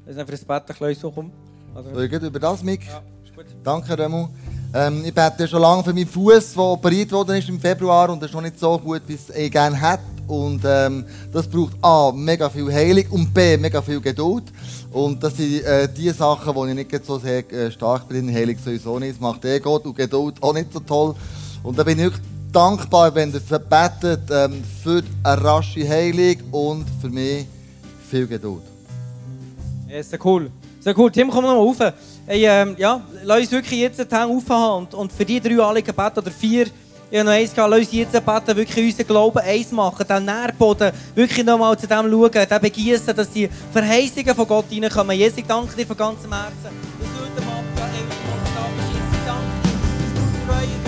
Das 0.03 0.15
ist 0.15 0.19
einfach 0.19 0.31
das 0.31 0.45
Bett 0.45 0.63
ein 0.67 0.67
bisschen 0.67 1.01
so 1.01 1.11
kommen. 1.11 1.31
Also, 1.75 1.89
über 1.91 2.39
das, 2.39 2.63
Mick. 2.63 2.85
ja, 2.87 3.01
ist 3.23 3.35
gut. 3.35 3.45
Danke, 3.63 3.97
Remo. 3.97 4.29
Ähm, 4.73 5.03
ich 5.05 5.13
bete 5.13 5.47
schon 5.47 5.61
lange 5.61 5.83
für 5.83 5.93
meinen 5.93 6.07
Fuß, 6.07 6.53
der 6.53 6.63
operiert 6.63 7.11
worden 7.11 7.35
ist 7.35 7.47
im 7.49 7.59
Februar 7.59 8.09
und 8.09 8.21
er 8.21 8.27
ist 8.27 8.33
noch 8.33 8.41
nicht 8.41 8.59
so 8.59 8.77
gut, 8.79 9.03
wie 9.07 9.13
es 9.13 9.29
ich 9.29 9.51
gerne 9.51 9.75
hätte. 9.79 10.03
Und 10.27 10.61
ähm, 10.65 11.05
das 11.31 11.47
braucht 11.47 11.75
A, 11.83 12.11
mega 12.11 12.49
viel 12.49 12.73
Heilung 12.73 13.05
und 13.11 13.33
B, 13.33 13.57
mega 13.57 13.81
viel 13.81 14.01
Geduld. 14.01 14.45
Und 14.91 15.21
das 15.21 15.37
sind 15.37 15.63
äh, 15.63 15.87
die 15.87 16.09
Sachen, 16.09 16.55
wo 16.55 16.65
ich 16.65 16.73
nicht 16.73 17.05
so 17.05 17.19
sehr 17.19 17.49
äh, 17.51 17.69
stark 17.69 18.09
bin. 18.09 18.33
Heilung 18.33 18.57
sowieso 18.57 18.97
nicht. 18.97 19.13
Das 19.13 19.21
macht 19.21 19.45
eh 19.45 19.59
Gott 19.59 19.85
und 19.85 19.95
Geduld 19.95 20.41
auch 20.41 20.53
nicht 20.53 20.73
so 20.73 20.79
toll. 20.79 21.15
Und 21.61 21.77
da 21.77 21.83
bin 21.83 21.99
ich 21.99 22.13
dankbar, 22.51 23.13
wenn 23.13 23.31
ihr 23.31 23.59
betet 23.59 24.21
ähm, 24.31 24.63
für 24.83 25.03
eine 25.21 25.43
rasche 25.43 25.87
Heilung 25.87 26.37
und 26.51 26.85
für 27.01 27.09
mich 27.09 27.45
viel 28.05 28.27
Geduld. 28.27 28.63
Ja, 29.89 30.01
sehr 30.01 30.19
cool. 30.25 30.49
Sehr 30.79 30.97
cool. 30.97 31.11
Tim, 31.11 31.29
komm 31.29 31.43
noch 31.43 31.51
mal 31.51 31.57
rauf. 31.57 31.77
Hey, 32.27 32.45
ähm, 32.45 32.75
ja, 32.77 33.01
lass 33.23 33.39
uns 33.41 33.51
wirklich 33.51 33.79
jetzt 33.79 33.99
den 33.99 34.07
Hang 34.11 34.35
aufhaben 34.35 34.85
und, 34.85 34.93
und 34.93 35.13
für 35.13 35.25
die 35.25 35.39
drei 35.39 35.61
Anliegen 35.63 35.95
beten 35.95 36.19
oder 36.19 36.31
vier. 36.31 36.67
Ich 37.11 37.19
habe 37.19 37.25
noch 37.29 37.35
eins 37.35 37.53
gehabt, 37.53 37.69
lass 37.69 37.79
uns 37.79 37.91
jetzt 37.91 38.11
beten, 38.11 38.57
wirklich 38.57 38.85
unseren 38.85 39.07
Glauben 39.07 39.39
eins 39.39 39.71
machen, 39.71 40.05
den 40.07 40.25
Nährboden 40.25 40.91
wirklich 41.13 41.45
nochmal 41.45 41.77
zu 41.77 41.87
dem 41.87 42.09
schauen, 42.09 42.31
den 42.31 42.61
begießen, 42.61 43.15
dass 43.15 43.29
die 43.29 43.47
Verheißungen 43.71 44.35
von 44.35 44.47
Gott 44.47 44.65
reinkommen. 44.71 45.17
Jesus, 45.17 45.37
ich 45.37 45.45
danke 45.45 45.75
dir 45.75 45.85
von 45.85 45.97
ganzem 45.97 46.33
Herzen, 46.33 46.55
dass 46.63 46.71
du 46.71 47.19
heute 47.21 47.41
Abend 47.51 47.65
ich 49.05 49.25
danke 49.25 50.83
dir, 50.83 50.84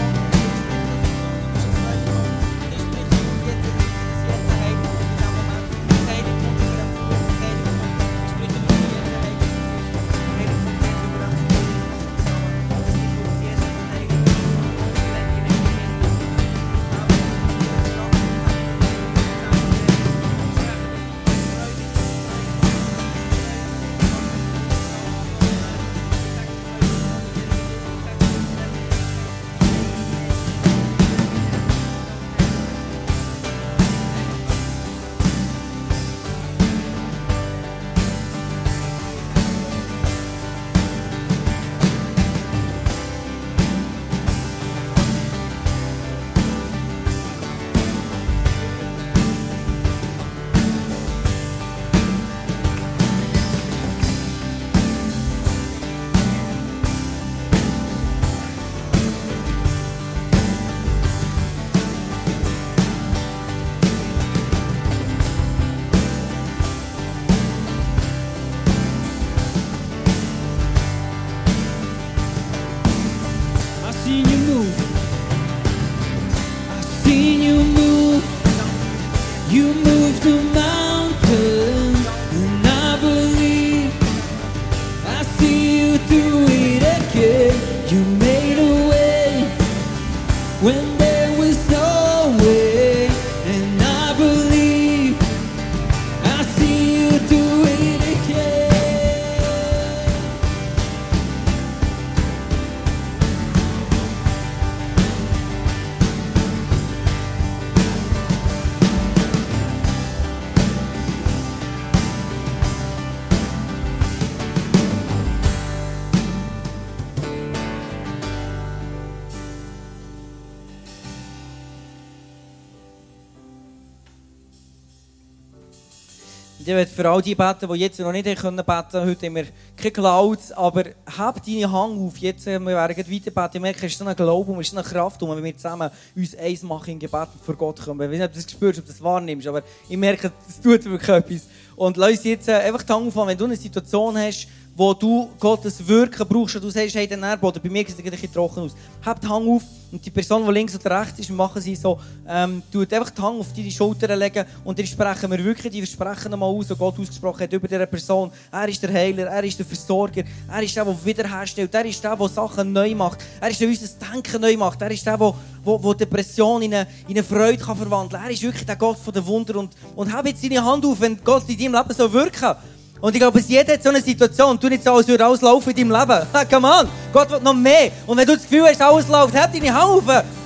möchte 126.77 126.95
für 126.95 127.09
all 127.09 127.21
die 127.21 127.33
beten, 127.33 127.67
die 127.71 127.79
jetzt 127.79 127.99
noch 127.99 128.11
nicht 128.11 128.25
beten 128.25 128.35
können. 128.35 128.63
Heute 128.67 129.25
haben 129.25 129.35
wir 129.35 129.45
keine 129.75 129.91
Clouds, 129.91 130.51
aber 130.51 130.83
hab 131.17 131.43
deine 131.43 131.71
Hand 131.71 131.99
auf. 131.99 132.17
Jetzt 132.17 132.45
wir 132.45 132.63
werden 132.65 132.97
weiter 132.97 133.31
beten. 133.31 133.49
Ich 133.53 133.61
merke, 133.61 133.85
es 133.85 133.93
ist 133.93 134.01
ein 134.01 134.15
Glaube 134.15 134.51
und 134.51 134.59
es 134.59 134.67
ist 134.67 134.77
eine 134.77 134.87
Kraft, 134.87 135.21
wenn 135.21 135.43
wir 135.43 135.57
zusammen 135.57 135.89
uns 136.15 136.35
eins 136.35 136.61
machen 136.61 136.91
im 136.91 136.99
Gebet 136.99 137.29
vor 137.43 137.55
Gott 137.55 137.81
kommen. 137.83 138.01
Ich 138.01 138.11
weiß 138.11 138.19
nicht, 138.19 138.25
ob 138.25 138.33
du 138.33 138.41
das 138.41 138.51
spürst, 138.51 138.79
ob 138.79 138.85
du 138.85 138.91
das 138.91 139.01
wahrnimmst, 139.01 139.47
aber 139.47 139.63
ich 139.89 139.97
merke, 139.97 140.31
es 140.47 140.61
tut 140.61 140.85
wirklich 140.85 141.09
etwas. 141.09 141.47
Und 141.75 141.97
lass 141.97 142.11
uns 142.11 142.23
jetzt 142.23 142.47
äh, 142.47 142.53
einfach 142.53 142.83
die 142.83 142.93
Hand 142.93 143.07
aufhaben, 143.07 143.29
wenn 143.29 143.37
du 143.37 143.45
eine 143.45 143.55
Situation 143.55 144.17
hast, 144.17 144.47
wo 144.77 144.93
du 144.93 145.29
Gottes 145.39 145.85
Wirken 145.87 146.27
brauchst 146.27 146.55
und 146.55 146.63
du 146.63 146.69
sagst, 146.69 146.93
hey, 146.93 147.07
der 147.07 147.17
Nährboden, 147.17 147.59
bei 147.63 147.67
mir 147.67 147.79
sieht 147.79 147.97
es 147.97 148.05
ein 148.05 148.11
bisschen 148.11 148.31
trocken 148.31 148.59
aus. 148.59 148.75
Hab 149.03 149.19
die 149.19 149.27
Hand 149.27 149.47
auf 149.47 149.63
und 149.91 150.05
die 150.05 150.11
Person, 150.11 150.45
die 150.45 150.51
links 150.51 150.75
oder 150.75 151.01
rechts 151.01 151.17
ist, 151.17 151.31
machen 151.31 151.59
sie 151.59 151.75
so, 151.75 151.99
ähm, 152.27 152.61
tut 152.71 152.93
einfach 152.93 153.09
die 153.09 153.19
Hand 153.19 153.39
auf 153.39 153.47
deine 153.55 153.71
Schultern 153.71 154.19
legen 154.19 154.45
und 154.63 154.77
dann 154.77 154.85
sprechen 154.85 155.31
wir 155.31 155.43
wirklich 155.43 155.73
die 155.73 155.83
Versprechen 155.83 156.29
nochmal 156.29 156.49
aus, 156.49 156.67
die 156.67 156.75
Gott 156.75 156.99
ausgesprochen 156.99 157.41
hat 157.41 157.53
über 157.53 157.67
diese 157.67 157.87
Person. 157.87 158.29
Er 158.51 158.69
ist 158.69 158.83
der 158.83 158.93
Heiler, 158.93 159.23
er 159.23 159.43
ist 159.43 159.57
der 159.57 159.65
Versorger, 159.65 160.21
er 160.47 160.61
ist 160.61 160.75
der, 160.75 160.85
der 160.85 161.05
wiederherstellt, 161.05 161.73
er 161.73 161.85
ist 161.85 162.03
der, 162.03 162.15
der 162.15 162.29
Sachen 162.29 162.71
neu 162.71 162.93
macht, 162.93 163.17
er 163.41 163.49
ist 163.49 163.59
der, 163.59 163.67
der 163.67 163.79
unser 163.81 164.13
Denken 164.13 164.41
neu 164.41 164.57
macht, 164.57 164.79
er 164.79 164.91
ist 164.91 165.03
der, 165.03 165.17
der, 165.17 165.33
der, 165.65 165.79
der 165.79 165.93
Depression 165.95 166.61
in 166.61 166.75
eine, 166.75 166.87
in 167.07 167.15
eine 167.15 167.23
Freude 167.23 167.57
kann 167.57 167.77
verwandeln 167.77 168.21
kann. 168.21 168.29
Er 168.29 168.31
ist 168.31 168.43
wirklich 168.43 168.65
der 168.65 168.75
Gott 168.75 168.97
der 169.15 169.25
Wunder 169.25 169.55
und, 169.55 169.71
und 169.95 170.13
hab 170.13 170.27
jetzt 170.27 170.43
deine 170.43 170.63
Hand 170.63 170.85
auf, 170.85 171.01
wenn 171.01 171.17
Gott 171.23 171.49
in 171.49 171.57
deinem 171.57 171.73
Leben 171.73 171.95
so 171.97 172.13
wirken 172.13 172.55
und 172.99 173.13
ich 173.13 173.19
glaube, 173.21 173.39
jeder 173.39 173.73
hat 173.73 173.83
so 173.83 173.89
eine 173.89 174.01
Situation. 174.01 174.59
Du 174.59 174.69
nicht 174.69 174.83
so, 174.83 174.93
als 174.93 175.07
würde 175.07 175.25
alles 175.25 175.41
laufen 175.41 175.69
in 175.69 175.89
deinem 175.89 175.99
Leben. 175.99 176.27
Come 176.49 176.67
on. 176.67 176.87
Gott 177.13 177.29
will 177.29 177.39
noch 177.41 177.53
mehr. 177.53 177.91
Und 178.05 178.17
wenn 178.17 178.25
du 178.25 178.33
das 178.33 178.43
Gefühl 178.43 178.65
hast, 178.65 178.81
alles 178.81 179.07
läuft, 179.07 179.33
heb 179.33 179.53
deine 179.53 179.73
Hand. 179.73 180.03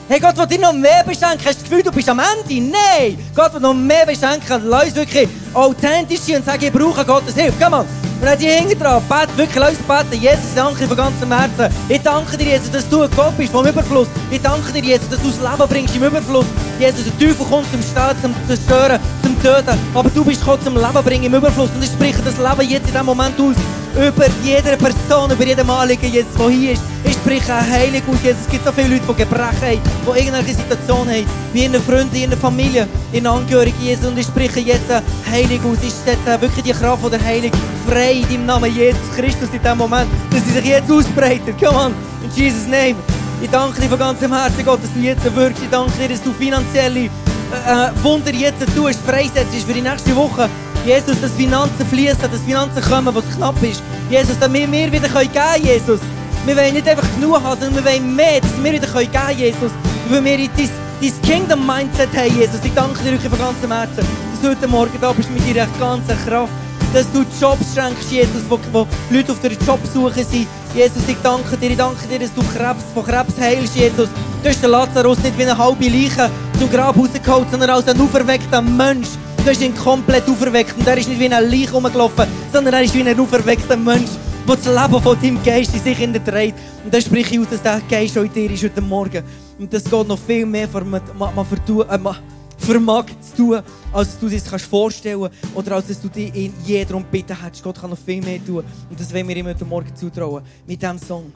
Hey, 0.10 0.20
Gott 0.20 0.38
will 0.38 0.46
dir 0.46 0.60
noch 0.60 0.74
mehr 0.74 1.04
beschenken. 1.06 1.40
Hast 1.46 1.60
du 1.60 1.62
das 1.62 1.70
Gefühl, 1.70 1.84
du 1.84 1.92
bist 1.92 2.10
am 2.10 2.20
Ende? 2.20 2.70
Nein. 2.70 3.18
Gott 3.34 3.54
will 3.54 3.62
noch 3.62 3.74
mehr 3.74 4.06
beschenken. 4.06 4.64
Lass 4.66 4.94
wirklich 4.94 5.30
authentisch 5.54 6.20
sein 6.20 6.38
und 6.38 6.46
sagen, 6.46 6.66
ich 6.66 6.74
brauche 6.74 7.06
Gottes 7.06 7.34
Hilfe. 7.34 7.64
Come 7.64 7.78
on. 7.78 7.86
Und 8.22 8.28
dann 8.28 8.38
die 8.38 8.46
hinten 8.46 8.78
dran, 8.78 9.02
bet, 9.10 9.36
wirklich, 9.36 9.56
lass 9.56 9.70
uns 9.70 9.80
beten. 9.80 10.22
Jesus, 10.22 10.54
danke 10.54 10.80
dir 10.80 10.88
von 10.90 10.98
ganzem 10.98 11.32
Herzen. 11.32 11.76
Ich 11.90 12.02
danke 12.02 12.38
dir, 12.38 12.46
Jesus, 12.46 12.70
dass 12.70 12.88
du 12.88 13.02
ein 13.02 13.10
Gott 13.16 13.36
bist 13.38 13.52
vom 13.52 13.66
Überfluss. 13.66 14.08
Ich 14.30 14.42
danke 14.42 14.72
dir, 14.74 14.84
Jesus, 14.84 15.10
dass 15.10 15.22
du 15.22 15.30
das 15.30 15.40
Leben 15.40 15.70
bringst 15.70 15.96
im 15.96 16.04
Überfluss. 16.04 16.46
Jesus, 16.78 17.06
der 17.06 17.18
Teufel 17.18 17.46
kommt 17.48 17.66
zum 17.72 17.82
Stehen, 17.82 18.22
zum 18.22 18.36
Zerstören, 18.48 19.00
zum 19.24 19.31
Töten. 19.42 19.78
Aber 19.94 20.10
du 20.10 20.24
bist 20.24 20.42
gekommen 20.42 20.64
zum 20.64 20.76
Leben 20.76 21.04
bringen 21.04 21.24
im 21.26 21.36
Überfluss. 21.36 21.70
Und 21.76 21.84
ich 21.84 21.90
spreche 21.92 22.22
das 22.24 22.38
Leben 22.38 22.70
jetzt 22.70 22.88
in 22.88 22.92
diesem 22.92 23.06
Moment 23.06 23.40
aus. 23.40 23.56
Über 23.96 24.26
jede 24.44 24.78
Person, 24.78 25.32
über 25.32 25.46
jedem 25.46 25.70
Anliegen, 25.70 26.12
Jesus, 26.12 26.34
der 26.38 26.50
hier 26.50 26.72
ist. 26.74 26.82
Ich 27.04 27.14
spreche 27.14 27.54
eine 27.54 27.70
Heilung 27.70 28.02
aus, 28.10 28.24
Jesus. 28.24 28.42
Es 28.46 28.50
gibt 28.50 28.66
so 28.66 28.72
viele 28.72 28.96
Leute, 28.96 29.06
die 29.10 29.16
Gebrechen 29.16 29.62
haben, 29.62 29.82
die 30.06 30.20
irgendwelche 30.20 30.56
Situationen 30.56 31.16
haben, 31.16 31.26
wie 31.52 31.66
in 31.66 31.74
Freunden, 31.74 32.16
in 32.16 32.32
Familie, 32.32 32.88
in 33.12 33.28
Angehörigen, 33.28 33.82
Jesus. 33.82 34.06
Und 34.08 34.18
ich 34.18 34.28
spreche 34.28 34.62
jetzt 34.62 34.90
eine 34.90 35.04
Heilung 35.30 35.72
aus. 35.72 35.80
Ich 35.84 35.94
setze 35.94 36.42
wirklich 36.42 36.64
die 36.64 36.72
Kraft 36.72 37.12
der 37.12 37.22
Heilung 37.22 37.52
frei 37.88 38.14
in 38.14 38.28
deinem 38.30 38.46
Namen, 38.46 38.74
Jesus 38.74 39.02
Christus, 39.16 39.50
in 39.52 39.62
diesem 39.62 39.78
Moment, 39.78 40.10
dass 40.32 40.46
sie 40.46 40.52
sich 40.52 40.66
jetzt 40.66 40.90
ausbreitet. 40.90 41.56
Come 41.60 41.78
on, 41.78 41.94
in 42.24 42.32
Jesus' 42.34 42.68
name. 42.68 42.96
Ich 43.42 43.50
danke 43.50 43.82
dir 43.82 43.90
von 43.90 44.00
ganzem 44.00 44.32
Herzen, 44.32 44.64
Gott, 44.64 44.84
dass 44.84 44.94
du 44.94 45.00
jetzt 45.00 45.36
wirkst. 45.36 45.64
Ich 45.64 45.70
danke 45.70 45.92
dir, 45.98 46.10
dass 46.10 46.22
du 46.24 46.32
finanzielle 46.32 47.10
äh, 47.52 47.90
äh, 47.90 48.04
Wunder 48.04 48.34
jetzt 48.34 48.64
tust, 48.76 49.00
freisetzt 49.06 49.54
für 49.68 49.74
die 49.74 49.82
nächste 49.82 50.16
Woche. 50.16 50.50
Jesus, 50.86 51.20
dass 51.22 51.32
Finanzen 51.34 51.86
fließen, 51.86 52.22
dass 52.32 52.42
Finanzen 52.42 52.82
kommen, 52.82 53.14
was 53.14 53.24
knapp 53.36 53.62
ist. 53.62 53.84
Jesus, 54.10 54.40
dass 54.40 54.52
wir 54.52 54.68
mehr 54.68 54.92
wieder 54.92 55.08
geben 55.08 55.32
können, 55.34 55.66
Jesus. 55.66 56.00
Wir 56.46 56.56
wollen 56.56 56.74
nicht 56.74 56.88
einfach 56.88 57.08
genug 57.16 57.44
haben, 57.44 57.60
sondern 57.60 57.84
wir 57.84 57.92
wollen 57.92 58.16
mehr, 58.16 58.40
dass 58.40 58.52
wir 58.64 58.72
wieder 58.72 58.88
geben 58.88 59.12
können, 59.12 59.38
Jesus. 59.38 59.72
Weil 60.10 60.24
wir 60.24 60.38
dein, 60.38 60.70
dein 61.02 61.22
Kingdom-Mindset 61.22 62.10
haben, 62.16 62.40
Jesus. 62.40 62.60
Ich 62.64 62.74
danke 62.74 63.04
dir 63.04 63.20
von 63.20 63.38
ganzem 63.38 63.72
Herzen, 63.72 63.98
dass 63.98 64.42
du 64.42 64.50
heute 64.50 64.68
Morgen 64.68 64.98
da 65.00 65.12
bist 65.12 65.30
mit 65.30 65.44
deiner 65.46 65.68
ganzen 65.78 66.18
Kraft. 66.26 66.54
Dass 66.94 67.06
du 67.12 67.24
Jobs 67.40 67.76
schenkst, 67.76 68.12
Jesus, 68.12 68.44
wo, 68.50 68.60
wo 68.72 68.88
Leute 69.10 69.32
auf 69.32 69.40
der 69.42 69.52
Jobsuche 69.52 70.24
sind. 70.24 70.48
Jesus, 70.74 71.04
ich 71.08 71.18
danke 71.22 71.58
dir, 71.58 71.72
ich 71.72 71.78
danke 71.78 72.08
dir, 72.08 72.20
dass 72.20 72.34
du 72.34 72.42
Krebs, 72.42 72.84
von 72.94 73.06
Krebs 73.06 73.34
heilst, 73.40 73.76
Jesus. 73.76 74.10
Du 74.42 74.50
hast 74.50 74.64
den 74.64 74.72
Lazarus 74.72 75.20
nicht 75.20 75.38
wie 75.38 75.44
eine 75.44 75.58
halbe 75.58 75.86
Leiche 75.86 76.30
zum 76.62 76.70
Grab 76.70 76.96
rausgeholt, 76.96 77.50
sondern 77.50 77.72
als 77.72 77.88
ein 77.88 78.00
auferweckter 78.00 78.62
Mensch. 78.62 79.08
Du 79.38 79.50
hast 79.50 79.64
ihn 79.64 79.76
komplett 79.76 80.30
auferweckt 80.30 80.78
und 80.78 80.86
er 80.86 80.96
ist 80.96 81.10
nicht 81.10 81.20
wie 81.20 81.26
eine 81.26 81.44
Leiche 81.44 81.72
rumgelaufen, 81.72 82.28
sondern 82.54 82.76
er 82.76 82.84
ist 82.84 82.94
wie 82.94 83.02
ein 83.02 83.20
auferweckter 83.20 83.76
Mensch, 83.76 84.12
der 84.48 84.56
das 84.58 84.66
Leben 84.68 85.02
von 85.02 85.20
deinem 85.20 85.44
Geist 85.44 85.74
in 85.74 85.82
sich 85.82 85.98
hinterträgt. 85.98 86.54
Und 86.84 86.94
dann 86.94 87.02
spreche 87.02 87.34
ich 87.34 87.40
aus, 87.40 87.48
dass 87.50 87.64
der 87.64 87.82
Geist 87.90 88.16
in 88.16 88.32
dir 88.32 88.52
ist 88.52 88.64
heute 88.64 88.80
Morgen. 88.80 89.24
Und 89.58 89.74
das 89.74 89.86
geht 89.86 90.08
noch 90.08 90.20
viel 90.20 90.46
mehr 90.46 90.68
man, 90.72 91.02
man, 91.18 91.34
man 91.34 91.46
vertu, 91.48 91.82
äh, 91.82 91.98
man 91.98 92.16
vermag 92.60 93.06
zu 93.22 93.38
tun, 93.38 93.62
als 93.92 94.20
du 94.20 94.30
dir 94.30 94.38
das 94.38 94.48
kannst 94.48 94.66
vorstellen 94.66 95.30
oder 95.56 95.72
als 95.78 96.00
du 96.00 96.10
dich 96.10 96.36
in 96.36 96.54
jeder 96.64 96.94
um 96.94 97.04
bitten 97.06 97.42
hättest. 97.42 97.64
Gott 97.64 97.82
kann 97.82 97.90
noch 97.90 97.98
viel 97.98 98.22
mehr 98.22 98.38
tun. 98.46 98.64
Und 98.88 99.00
das 99.00 99.12
wollen 99.12 99.28
wir 99.28 99.36
ihm 99.36 99.48
heute 99.48 99.66
Morgen 99.66 99.96
zutrauen. 99.96 100.44
Mit 100.68 100.80
diesem 100.80 101.00
Song. 101.00 101.34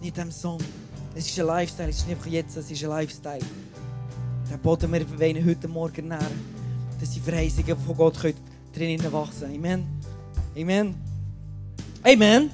Mit 0.00 0.16
diesem 0.16 0.30
Song. 0.30 0.58
Es 1.14 1.26
ist 1.26 1.38
ein 1.38 1.46
Lifestyle, 1.46 1.90
es 1.90 1.98
ist 1.98 2.08
nicht 2.08 2.26
jetzt, 2.26 2.56
es 2.56 2.70
ist 2.70 2.82
ein 2.84 2.88
Lifestyle. 2.88 3.40
Den 4.50 4.58
Boden 4.60 4.90
wir 4.90 5.18
wollen 5.18 5.46
heute 5.46 5.68
Morgen 5.68 6.08
nähren. 6.08 6.62
Dass 6.98 7.10
die 7.10 7.20
Verheißungen 7.20 7.76
von 7.76 7.96
Gott 7.96 8.18
können 8.18 8.34
drinnen 8.74 9.12
wachsen 9.12 9.54
Amen. 9.54 9.86
Amen. 10.56 10.94
Amen. 12.02 12.50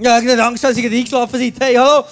Ja, 0.00 0.18
ich 0.18 0.28
habe 0.28 0.42
Angst, 0.42 0.64
dass 0.64 0.76
ihr 0.76 0.90
eingeschlafen 0.90 1.38
seid. 1.38 1.54
Hey, 1.60 1.76
hallo. 1.76 2.04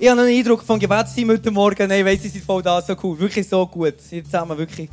Ich 0.00 0.08
habe 0.08 0.20
einen 0.20 0.36
Eindruck 0.36 0.64
vom 0.64 0.80
Gebetsteam 0.80 1.30
heute 1.30 1.50
Morgen. 1.52 1.88
Nein, 1.88 2.04
weiss, 2.04 2.22
sie 2.22 2.28
sind 2.28 2.44
voll 2.44 2.62
da, 2.62 2.82
so 2.82 2.96
cool. 3.04 3.18
Wirklich 3.20 3.48
so 3.48 3.64
gut. 3.66 4.00
Sie 4.00 4.16
sind 4.16 4.24
zusammen 4.24 4.58
wirklich 4.58 4.90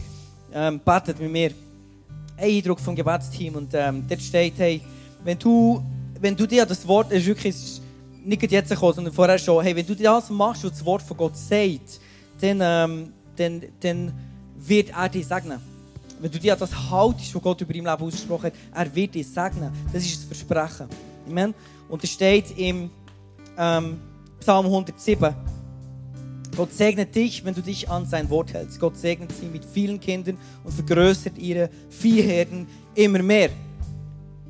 ähm, 0.54 0.80
betet 0.80 1.20
mit 1.20 1.32
mir. 1.32 1.52
Ein 2.38 2.58
Eindruck 2.58 2.80
vom 2.80 2.96
Gebetsteam. 2.96 3.56
Und 3.56 3.74
ähm, 3.74 4.06
dort 4.08 4.22
steht, 4.22 4.54
hey, 4.58 4.82
wenn 5.24 5.40
du, 5.40 5.82
wenn 6.20 6.36
du 6.36 6.46
dir 6.46 6.64
das 6.64 6.88
Wort, 6.88 7.12
ist 7.12 7.26
wirklich, 7.26 7.77
nicht 8.28 8.52
jetzt 8.52 8.70
gekommen, 8.70 8.94
sondern 8.94 9.14
vorher 9.14 9.40
schon, 9.40 9.64
hey, 9.64 9.76
wenn 9.76 9.86
du 9.86 9.96
das 9.96 10.30
machst, 10.30 10.64
was 10.64 10.72
das 10.72 10.86
Wort 10.86 11.02
von 11.02 11.18
Gott 11.18 11.38
sagt, 11.38 12.00
dann, 12.42 12.60
ähm, 12.62 13.14
dann, 13.36 13.64
dann 13.80 14.14
wird 14.58 14.90
er 14.90 15.10
dich 15.10 15.26
segnen. 15.26 15.60
Wenn 16.20 16.32
du 16.32 16.40
dir 16.40 16.54
an 16.54 16.60
das 16.60 16.90
haltest, 16.90 17.34
was 17.34 17.42
Gott 17.42 17.62
über 17.62 17.74
dein 17.74 17.86
Leben 17.86 18.02
ausgesprochen 18.02 18.48
hat, 18.48 18.54
er 18.74 18.96
wird 18.96 19.16
dich 19.16 19.28
segnen. 19.28 19.72
Das 19.94 20.04
ist 20.04 20.18
das 20.18 20.26
Versprechen. 20.26 20.88
Amen. 21.28 21.54
Und 21.88 22.04
es 22.04 22.12
steht 22.12 22.58
im 22.58 22.90
ähm, 23.58 24.00
Psalm 24.40 24.66
107, 24.66 25.36
Gott 26.56 26.74
segnet 26.74 27.14
dich, 27.14 27.46
wenn 27.46 27.54
du 27.54 27.62
dich 27.62 27.88
an 27.90 28.06
sein 28.08 28.30
Wort 28.30 28.54
hältst. 28.54 28.80
Gott 28.80 28.98
segnet 28.98 29.32
sie 29.32 29.46
mit 29.46 29.64
vielen 29.64 30.00
Kindern 30.00 30.38
und 30.64 30.74
vergrößert 30.74 31.38
ihre 31.38 31.70
Viehherden 31.90 32.68
immer 32.96 33.22
mehr. 33.22 33.52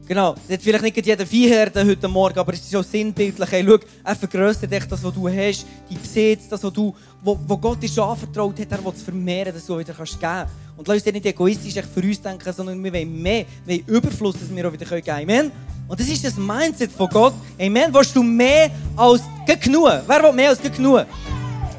Genau, 0.07 0.35
hat 0.49 0.61
vielleicht 0.61 0.83
nicht 0.85 1.05
jeder 1.05 1.25
Viehherde 1.25 1.85
heute 1.85 2.07
Morgen, 2.07 2.39
aber 2.39 2.53
es 2.53 2.59
ist 2.59 2.71
so 2.71 2.81
sinnbildlich. 2.81 3.51
Hey, 3.51 3.65
schau, 3.67 3.77
er 4.05 4.15
vergrößert 4.15 4.71
dich 4.71 4.85
das, 4.85 5.03
was 5.03 5.13
du 5.13 5.27
hast, 5.27 5.65
die 5.89 5.95
Besitz, 5.95 6.47
das, 6.47 6.63
was 6.63 6.71
du, 6.71 6.95
wo, 7.21 7.35
Gott 7.57 7.83
dir 7.83 7.89
schon 7.89 8.05
anvertraut 8.05 8.57
hat, 8.57 8.71
er 8.71 8.85
will 8.85 8.93
es 8.95 9.03
vermehren, 9.03 9.53
dass 9.53 9.65
du 9.65 9.77
wieder 9.77 9.93
kannst 9.93 10.13
geben 10.13 10.21
kannst. 10.21 10.53
Und 10.77 10.87
lass 10.87 11.03
uns 11.03 11.13
nicht 11.13 11.25
egoistisch 11.25 11.73
für 11.93 11.99
uns 11.99 12.21
denken, 12.21 12.53
sondern 12.53 12.81
wir 12.81 12.93
wollen 12.93 13.21
mehr, 13.21 13.45
wir 13.65 13.75
wollen 13.75 13.87
Überfluss, 13.97 14.35
dass 14.39 14.55
wir 14.55 14.65
auch 14.65 14.71
wieder 14.71 14.85
geben 14.85 15.03
können. 15.03 15.29
Amen. 15.29 15.51
Und 15.89 15.99
das 15.99 16.07
ist 16.07 16.23
das 16.23 16.37
Mindset 16.37 16.91
von 16.93 17.09
Gott. 17.09 17.33
Amen. 17.59 17.93
Willst 17.93 18.15
du 18.15 18.23
mehr 18.23 18.71
als 18.95 19.23
genug? 19.61 19.89
Wer 20.07 20.23
will 20.23 20.31
mehr 20.31 20.51
als 20.51 20.61
genug? 20.61 21.05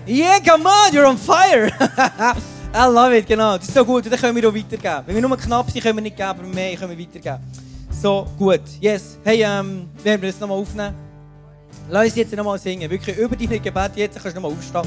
Yeah, 0.06 0.38
come 0.40 0.66
on, 0.66 0.92
you're 0.92 1.08
on 1.08 1.16
fire! 1.16 1.70
I 2.74 2.84
love 2.90 3.16
it, 3.16 3.26
genau. 3.26 3.56
Das 3.56 3.68
ist 3.68 3.74
so 3.74 3.84
gut. 3.86 4.04
Dann 4.04 4.18
können 4.18 4.36
wir 4.36 4.46
auch 4.46 4.54
weitergeben. 4.54 5.02
Wenn 5.06 5.14
wir 5.14 5.22
nur 5.26 5.36
knapp 5.38 5.70
sind, 5.70 5.82
können 5.82 5.96
wir 5.96 6.02
nicht 6.02 6.16
geben, 6.16 6.28
aber 6.28 6.42
mehr 6.42 6.76
können 6.76 6.96
wir 6.96 7.06
weitergeben. 7.06 7.67
So, 8.00 8.28
gut. 8.38 8.60
Yes. 8.80 9.18
Hey, 9.24 9.42
ähm, 9.42 9.88
werden 10.04 10.22
wir 10.22 10.30
das 10.30 10.38
nochmal 10.38 10.58
aufnehmen? 10.58 10.94
Lass 11.90 12.04
uns 12.04 12.14
jetzt 12.14 12.36
nochmal 12.36 12.56
singen. 12.58 12.88
Wirklich 12.88 13.16
über 13.16 13.34
deine 13.34 13.58
Gebet 13.58 13.96
jetzt 13.96 14.22
kannst 14.22 14.36
du 14.36 14.40
nochmal 14.40 14.56
aufstehen. 14.56 14.86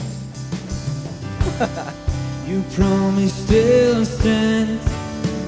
You 2.48 2.62
promise 2.76 3.34
still 3.44 4.06
stands. 4.06 4.82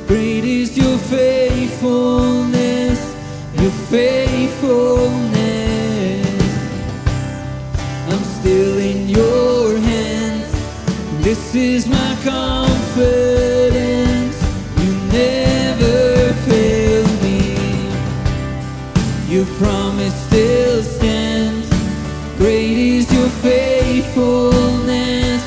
Great 0.08 0.44
is 0.44 0.78
your 0.78 0.98
faithfulness, 1.10 3.00
your 3.58 3.72
faithfulness. 3.90 6.28
I'm 8.10 8.24
still 8.40 8.78
in 8.78 9.10
your 9.10 9.80
hands. 9.80 10.52
This 11.24 11.56
is 11.56 11.88
my 11.88 12.16
confidence. 12.24 13.63
Your 19.34 19.50
promise 19.58 20.14
still 20.28 20.84
stands. 20.84 21.68
Great 22.38 22.78
is 22.78 23.12
your 23.12 23.30
faithfulness, 23.42 25.42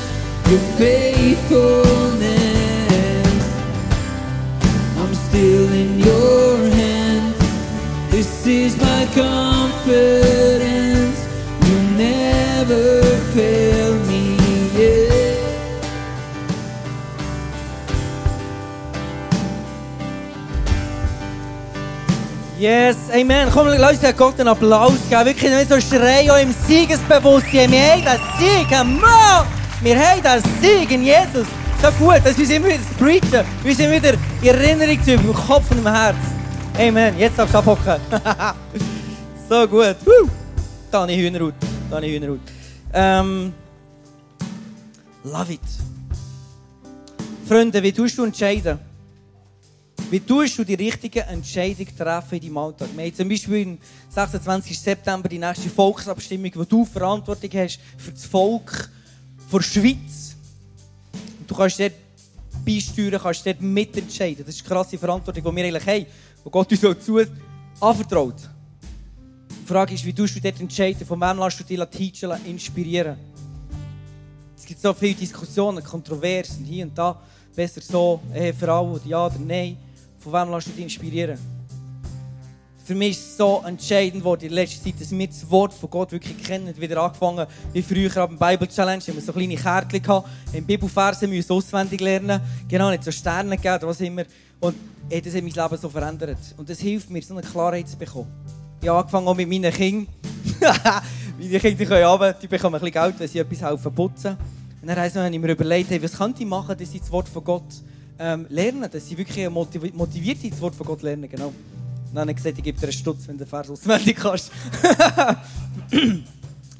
your 0.49 0.59
faithfulness. 0.75 1.86
Yes, 22.59 22.97
Amen. 23.13 23.49
Komm, 23.53 23.67
lass 23.67 24.03
uns 24.03 24.17
Gott 24.17 24.39
einen 24.39 24.49
Applaus 24.49 24.97
geben. 25.09 25.25
Wirklich 25.25 25.51
nicht 25.51 25.69
so 25.69 25.79
schreien 25.79 26.31
auch 26.31 26.41
im 26.41 26.51
Siegesbewusstsein. 26.67 27.71
Wir 27.71 27.91
haben 27.91 28.03
den 28.03 28.19
Sieg, 28.39 28.71
on! 28.71 28.99
Wir 29.81 29.99
haben 29.99 30.23
den 30.23 30.51
Sieg 30.59 30.91
in 30.91 31.03
Jesus. 31.03 31.45
So 31.79 31.91
gut, 31.99 32.21
dass 32.23 32.35
wir 32.35 32.47
sind 32.47 32.65
wieder 32.65 32.77
zu 32.77 32.93
preachen. 32.97 33.45
Wir 33.61 33.75
sind 33.75 33.91
wieder 33.91 34.13
in 34.41 34.47
Erinnerung 34.47 35.03
zu 35.03 35.13
im 35.13 35.33
Kopf 35.33 35.69
und 35.69 35.77
im 35.77 35.87
Herz. 35.87 36.15
Amen. 36.79 37.19
Jetzt 37.19 37.37
darfst 37.37 37.53
du 37.53 37.59
abhocken. 37.59 38.01
so 39.49 39.67
gut. 39.67 39.95
Woo. 40.03 40.27
Dani 40.89 41.15
Hühnerhut. 41.15 41.53
Dani 41.91 42.09
Hühnerhut. 42.09 42.39
Ähm, 42.91 43.53
love 45.23 45.53
it. 45.53 45.61
Freunde, 47.47 47.83
wie 47.83 47.91
tust 47.91 48.17
du 48.17 48.23
entscheiden? 48.23 48.86
Wie 50.09 50.21
tust 50.21 50.57
du 50.57 50.63
die 50.63 50.75
richtige 50.75 51.23
Entscheidung 51.23 51.85
treffen 51.97 52.35
in 52.35 52.41
deinem 52.41 52.57
Alltag? 52.57 52.87
Wir 52.95 53.03
haben 53.03 53.13
zum 53.13 53.27
Beispiel 53.27 53.67
am 53.67 53.77
26. 54.09 54.79
September 54.79 55.27
die 55.27 55.37
nächste 55.37 55.69
Volksabstimmung, 55.69 56.49
wo 56.55 56.63
du 56.63 56.85
Verantwortung 56.85 57.49
hast 57.53 57.77
für 57.97 58.11
das 58.11 58.25
Volk 58.25 58.89
der 59.51 59.61
Schweiz. 59.61 60.37
Und 61.41 61.51
du 61.51 61.53
kannst 61.53 61.81
dort 61.81 61.91
beisteuern, 62.65 63.19
kannst 63.21 63.45
dort 63.45 63.61
mitentscheiden. 63.61 64.45
Das 64.45 64.55
ist 64.55 64.61
eine 64.61 64.75
krasse 64.75 64.97
Verantwortung, 64.97 65.43
die 65.43 65.55
wir 65.57 65.65
eigentlich 65.65 65.85
haben, 65.85 66.05
die 66.45 66.49
Gott 66.49 66.71
uns 66.71 66.85
auch 66.85 66.97
zu 66.97 67.21
anvertraut. 67.81 68.49
Die 69.61 69.67
Frage 69.67 69.93
ist, 69.93 70.05
wie 70.05 70.13
tust 70.13 70.37
du 70.37 70.39
dort 70.39 70.61
entscheiden? 70.61 71.05
Von 71.05 71.19
wem 71.19 71.37
lässt 71.37 71.59
du 71.59 71.65
dich 71.65 71.83
teachen, 71.89 72.45
inspirieren? 72.45 73.17
Es 74.55 74.65
gibt 74.65 74.79
so 74.79 74.93
viele 74.93 75.15
Diskussionen, 75.15 75.83
Kontroversen 75.83 76.63
hier 76.63 76.85
und 76.85 76.97
da. 76.97 77.21
Besser 77.53 77.81
so, 77.81 78.21
eh, 78.33 78.53
Frau 78.53 78.91
oder 78.91 79.05
ja 79.05 79.25
oder 79.25 79.39
nein. 79.39 79.75
Von 80.19 80.33
wem 80.33 80.51
lässt 80.51 80.67
du 80.67 80.71
dich 80.71 80.83
inspirieren? 80.83 81.37
Für 82.83 82.95
mich 82.95 83.11
ist 83.11 83.19
es 83.19 83.37
so 83.37 83.61
entscheidend 83.65 84.21
geworden 84.21 84.45
in 84.45 84.53
letzter 84.53 84.85
Zeit, 84.85 85.01
dass 85.01 85.11
wir 85.11 85.27
das 85.27 85.49
Wort 85.51 85.73
von 85.73 85.89
Gott 85.89 86.11
wirklich 86.13 86.41
kennen. 86.41 86.73
Wieder 86.79 87.01
angefangen 87.03 87.45
wie 87.73 87.81
früher 87.81 88.15
am 88.17 88.37
Bible 88.37 88.67
Challenge, 88.67 89.03
haben 89.05 89.15
wir 89.15 89.21
so 89.21 89.33
kleine 89.33 89.55
Kärtchen 89.55 90.01
gehabt, 90.01 90.29
haben 90.53 90.65
Bibelverse 90.65 91.27
müssen 91.27 91.51
auswendig 91.51 91.99
lernen, 91.99 92.39
genau, 92.67 92.89
nicht 92.89 93.03
so 93.03 93.11
Sterne 93.11 93.57
gegeben 93.57 93.75
oder 93.75 93.87
was 93.87 93.99
immer. 93.99 94.23
Und 94.61 94.75
ey, 95.09 95.21
das 95.21 95.35
hat 95.35 95.43
mein 95.43 95.51
Leben 95.51 95.77
so 95.77 95.89
verändert. 95.89 96.37
Und 96.55 96.69
das 96.69 96.79
hilft 96.79 97.09
mir, 97.09 97.21
so 97.21 97.35
eine 97.35 97.45
Klarheit 97.45 97.89
zu 97.89 97.97
bekommen. 97.97 98.31
Ich 98.81 98.87
habe 98.87 98.99
angefangen 98.99 99.27
auch 99.27 99.35
mit 99.35 99.49
meinen 99.49 99.73
Kindern. 99.73 100.07
Meine 101.39 101.59
Kinder 101.59 101.85
können 101.85 102.05
runter, 102.05 102.33
die 102.33 102.47
bekommen 102.47 102.75
ein 102.75 102.81
bisschen 102.81 103.03
Geld, 103.03 103.19
wenn 103.19 103.27
sie 103.27 103.39
etwas 103.39 103.61
helfen 103.61 103.93
putzen. 103.93 104.37
Und 104.81 104.87
dann 104.87 104.97
habe 104.97 105.35
ich 105.35 105.39
mir 105.39 105.51
überlegt, 105.51 105.89
hey, 105.89 106.01
was 106.01 106.17
könnte 106.17 106.41
ich 106.41 106.47
machen, 106.47 106.75
dass 106.77 106.91
sie 106.91 106.99
das 106.99 107.11
Wort 107.11 107.27
von 107.27 107.43
Gott 107.43 107.65
ähm, 108.19 108.45
lernen, 108.49 108.89
dass 108.91 109.07
sie 109.07 109.17
wirklich 109.17 109.49
motiv 109.49 109.93
motiviert 109.93 110.39
sind, 110.39 110.53
das 110.53 110.61
Wort 110.61 110.75
von 110.75 110.85
Gott 110.85 111.01
lernen, 111.01 111.29
genau. 111.29 111.53
Dann 112.13 112.21
habe 112.21 112.31
ich 112.31 112.37
gesagt, 112.37 112.57
ich 112.57 112.63
gebe 112.63 112.79
dir 112.79 112.85
einen 112.87 112.93
Stutz, 112.93 113.27
wenn 113.27 113.37
du 113.37 113.43
den 113.43 113.49
Vers 113.49 113.69
auswendig 113.69 114.17
kannst. 114.17 114.51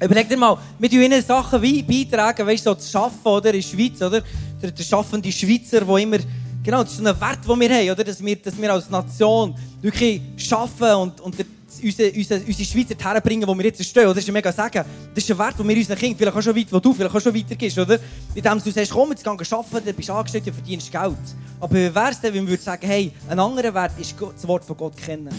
Überleg 0.00 0.28
dir 0.28 0.36
mal, 0.36 0.56
wir 0.78 0.90
tun 0.90 1.02
ihnen 1.02 1.22
Sachen 1.22 1.60
wie 1.60 1.82
beitragen, 1.82 2.46
weißt 2.46 2.66
du, 2.66 2.70
so 2.70 2.76
zu 2.76 2.98
arbeiten, 2.98 3.28
oder, 3.28 3.54
in 3.54 3.60
der 3.60 3.62
Schweiz, 3.62 4.00
oder? 4.00 4.22
Der, 4.62 4.70
der 4.70 4.82
schaffende 4.82 5.30
Schweizer, 5.30 5.80
der 5.80 5.96
immer, 5.96 6.18
genau, 6.62 6.82
das 6.82 6.92
ist 6.92 6.98
so 6.98 7.04
ein 7.04 7.20
Wert, 7.20 7.38
den 7.48 7.60
wir 7.60 7.70
haben, 7.70 7.90
oder? 7.90 8.04
Dass 8.04 8.24
wir, 8.24 8.36
dass 8.36 8.60
wir 8.60 8.72
als 8.72 8.88
Nation 8.90 9.54
wirklich 9.82 10.22
arbeiten 10.50 11.02
und, 11.02 11.20
und 11.20 11.38
der, 11.38 11.46
unsere, 11.82 12.10
unsere, 12.12 12.40
unsere 12.40 12.64
Schweizer 12.64 12.94
herbringen, 12.98 13.46
wo 13.46 13.54
wir 13.54 13.64
jetzt 13.66 13.84
stehen. 13.84 14.06
Das 14.06 14.18
ist 14.18 14.32
mega 14.32 14.52
sagen. 14.52 14.84
Das 15.14 15.24
ist 15.24 15.30
ein 15.30 15.38
Wert, 15.38 15.58
den 15.58 15.68
wir 15.68 15.76
unseren 15.76 15.98
Kindern 15.98 16.18
vielleicht 16.18 16.36
auch 16.36 16.42
schon 16.42 16.56
weit, 16.56 16.72
wo 16.72 16.80
du 16.80 16.94
vielleicht 16.94 17.14
auch 17.14 17.20
schon 17.20 17.34
weiter 17.34 17.54
gehst, 17.54 17.78
oder? 17.78 17.98
Indem 18.34 18.62
du 18.62 18.70
sagst, 18.70 18.90
komm, 18.90 19.10
jetzt 19.10 19.24
geh 19.24 19.30
arbeiten, 19.30 19.84
dann 19.84 19.94
bist 19.94 20.08
du 20.08 20.12
angestellt 20.12 20.46
und 20.46 20.54
verdienst 20.54 20.90
Geld. 20.90 21.16
Aber 21.60 21.74
wie 21.74 21.94
wäre 21.94 22.10
es 22.10 22.20
denn, 22.20 22.34
wenn 22.34 22.46
wir 22.46 22.58
sagen, 22.58 22.86
hey, 22.86 23.12
ein 23.28 23.38
anderer 23.38 23.74
Wert 23.74 23.92
ist 23.98 24.14
das 24.18 24.46
Wort 24.46 24.64
von 24.64 24.76
Gott 24.76 24.96
kennen. 24.96 25.34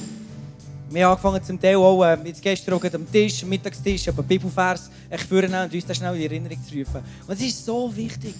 Wir 0.92 1.06
haben 1.06 1.12
angefangen 1.12 1.44
zum 1.44 1.60
Teil 1.62 1.76
auch, 1.76 2.04
äh, 2.04 2.18
jetzt 2.26 2.42
gestern 2.42 2.74
auch 2.74 2.84
am 2.84 3.12
Tisch, 3.12 3.44
am 3.44 3.50
Mittagstisch, 3.50 4.08
aber 4.08 4.24
Bibelvers, 4.24 4.89
ich 5.12 5.22
führen 5.22 5.54
und 5.54 5.72
uns 5.72 5.86
das 5.86 5.98
schnell 5.98 6.15
in 6.15 6.24
Erinnerung 6.24 6.58
zu 6.63 6.76
rufen. 6.76 7.02
Und 7.28 7.34
es 7.34 7.42
ist 7.42 7.63
so 7.63 7.96
wichtig, 7.96 8.34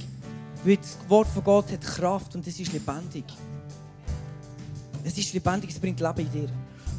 weil 0.64 0.78
das 0.78 0.98
Wort 1.08 1.28
von 1.28 1.44
Gott 1.44 1.72
hat 1.72 1.82
Kraft 1.82 2.36
und 2.36 2.46
es 2.48 2.60
ist 2.60 2.74
lebendig. 2.74 3.24
Es 5.04 5.18
ist 5.18 5.32
lebendig, 5.34 5.70
es 5.70 5.80
bringt 5.80 6.00
Leben 6.00 6.20
in 6.20 6.32
dir. 6.32 6.50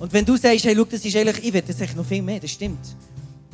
Und 0.00 0.10
wenn 0.14 0.24
du 0.24 0.34
sagst, 0.36 0.64
hey, 0.64 0.74
schau, 0.74 0.84
das 0.84 1.04
ist 1.04 1.14
eigentlich, 1.14 1.44
ich 1.44 1.52
will 1.52 1.62
das 1.62 1.76
eigentlich 1.76 1.94
noch 1.94 2.06
viel 2.06 2.22
mehr, 2.22 2.40
das 2.40 2.50
stimmt. 2.50 2.96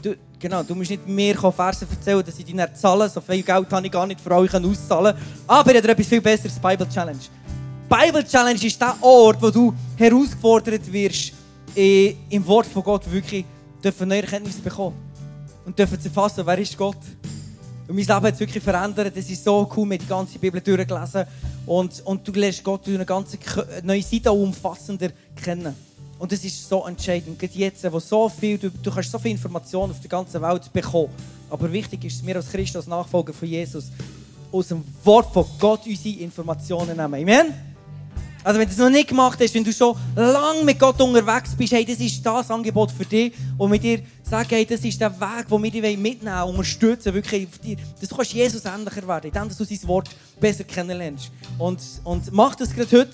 Du, 0.01 0.15
genau, 0.39 0.63
du 0.63 0.77
musst 0.77 0.91
nicht 0.91 1.07
mir 1.09 1.35
Versen 1.35 1.89
erzählen, 1.91 2.25
dass 2.25 2.39
ich 2.39 2.45
dir 2.45 2.55
nicht 2.55 2.77
zahle. 2.77 3.09
So 3.09 3.21
viel 3.21 3.43
Geld 3.43 3.73
habe 3.73 3.85
ich 3.85 3.93
gar 3.93 4.07
nicht 4.07 4.21
für 4.21 4.31
euch 4.31 4.55
auszahlen. 4.55 5.17
Aber 5.47 5.71
ich 5.73 5.77
habe 5.79 5.89
etwas 5.89 6.07
viel 6.07 6.21
Besseres, 6.21 6.57
Bible 6.61 6.89
Challenge. 6.89 7.19
Bible 7.89 8.25
Challenge 8.25 8.65
ist 8.65 8.81
der 8.81 8.95
Ort, 9.01 9.43
wo 9.43 9.51
du 9.51 9.75
herausgefordert 9.97 10.93
wirst, 10.93 11.33
im 11.75 12.47
Wort 12.47 12.67
von 12.67 12.85
Gott 12.85 13.11
wirklich 13.11 13.45
dürfen 13.83 14.09
neue 14.09 14.23
Erkenntnisse 14.23 14.61
bekommen. 14.61 14.97
Und 15.65 15.77
dürfen 15.77 16.01
zu 16.01 16.09
fassen, 16.11 16.47
wer 16.47 16.59
ist 16.59 16.79
Gott? 16.79 16.97
Und 17.89 17.97
mein 17.97 18.05
Leben 18.05 18.11
hat 18.11 18.35
es 18.35 18.41
wirklich 18.41 18.63
verändert. 18.63 19.17
Es 19.17 19.29
ist 19.29 19.43
so 19.43 19.69
cool, 19.77 19.87
mit 19.87 20.03
die 20.03 20.07
ganze 20.07 20.39
Bibel 20.39 20.61
durchgelesen. 20.61 21.25
Und, 21.67 22.03
und 22.05 22.27
du 22.27 22.33
lernst 22.33 22.63
Gott 22.63 22.87
durch 22.87 22.97
eine 22.97 23.05
ganze 23.05 23.37
neue 23.83 24.03
Seite 24.03 24.31
umfassender 24.31 25.09
kennen. 25.35 25.75
Und 26.19 26.33
das 26.33 26.45
ist 26.45 26.69
so 26.69 26.87
entscheidend. 26.87 27.39
Gerade 27.39 27.55
jetzt, 27.55 27.93
wo 27.93 28.01
so 28.01 28.29
viel, 28.29 28.57
du, 28.59 28.71
du 28.71 28.91
kannst 28.91 29.11
so 29.11 29.19
viel 29.19 29.33
Informationen 29.33 29.93
auf 29.93 30.01
der 30.01 30.09
ganzen 30.09 30.41
Welt 30.41 30.73
bekommen. 30.73 31.11
Aber 31.51 31.71
wichtig 31.71 32.05
ist, 32.05 32.19
dass 32.19 32.27
wir 32.27 32.37
als 32.37 32.51
Christus, 32.51 32.77
als 32.77 32.87
Nachfolger 32.87 33.33
von 33.33 33.49
Jesus, 33.49 33.87
aus 34.51 34.69
dem 34.69 34.83
Wort 35.05 35.33
von 35.33 35.45
Gott 35.59 35.87
unsere 35.87 36.19
Informationen 36.21 36.97
nehmen. 36.97 37.15
Amen? 37.15 37.55
Also 38.47 38.61
wenn 38.61 38.69
du 38.69 38.73
es 38.73 38.79
noch 38.79 38.91
nicht 38.91 39.09
gemacht 39.09 39.41
hast, 39.41 39.53
wenn 39.55 39.65
du 39.65 39.73
schon 39.73 39.97
lange 40.15 40.63
mit 40.63 40.79
Gott 40.79 41.01
unterwegs 41.01 41.57
bist, 41.57 41.73
hey, 41.73 41.85
das 41.85 41.99
ist 41.99 42.25
das 42.25 42.49
Angebot 42.49 42.93
für 42.93 43.05
dich, 43.05 43.33
wo 43.59 43.71
wir 43.71 43.79
dir 43.79 44.03
sagen, 44.23 44.51
hey, 44.51 44.65
das 44.65 44.85
ist 44.85 45.01
der 45.01 45.11
Weg, 45.21 45.49
den 45.51 45.63
wir 45.65 45.71
dir 45.73 45.83
mitnehmen 45.99 46.25
wollen, 46.25 46.51
unterstützen, 46.51 47.13
wirklich 47.13 47.49
auf 47.49 47.59
dass 48.01 48.09
du 48.09 48.15
kannst 48.15 48.33
Jesus 48.33 48.65
ähnlicher 48.65 49.09
werden, 49.09 49.33
indem 49.35 49.49
du 49.49 49.65
sein 49.65 49.89
Wort 49.89 50.11
besser 50.39 50.63
kennenlernst. 50.63 51.33
Und, 51.59 51.81
und 52.05 52.33
mach 52.33 52.55
das 52.55 52.73
gerade 52.73 52.99
heute. 52.99 53.11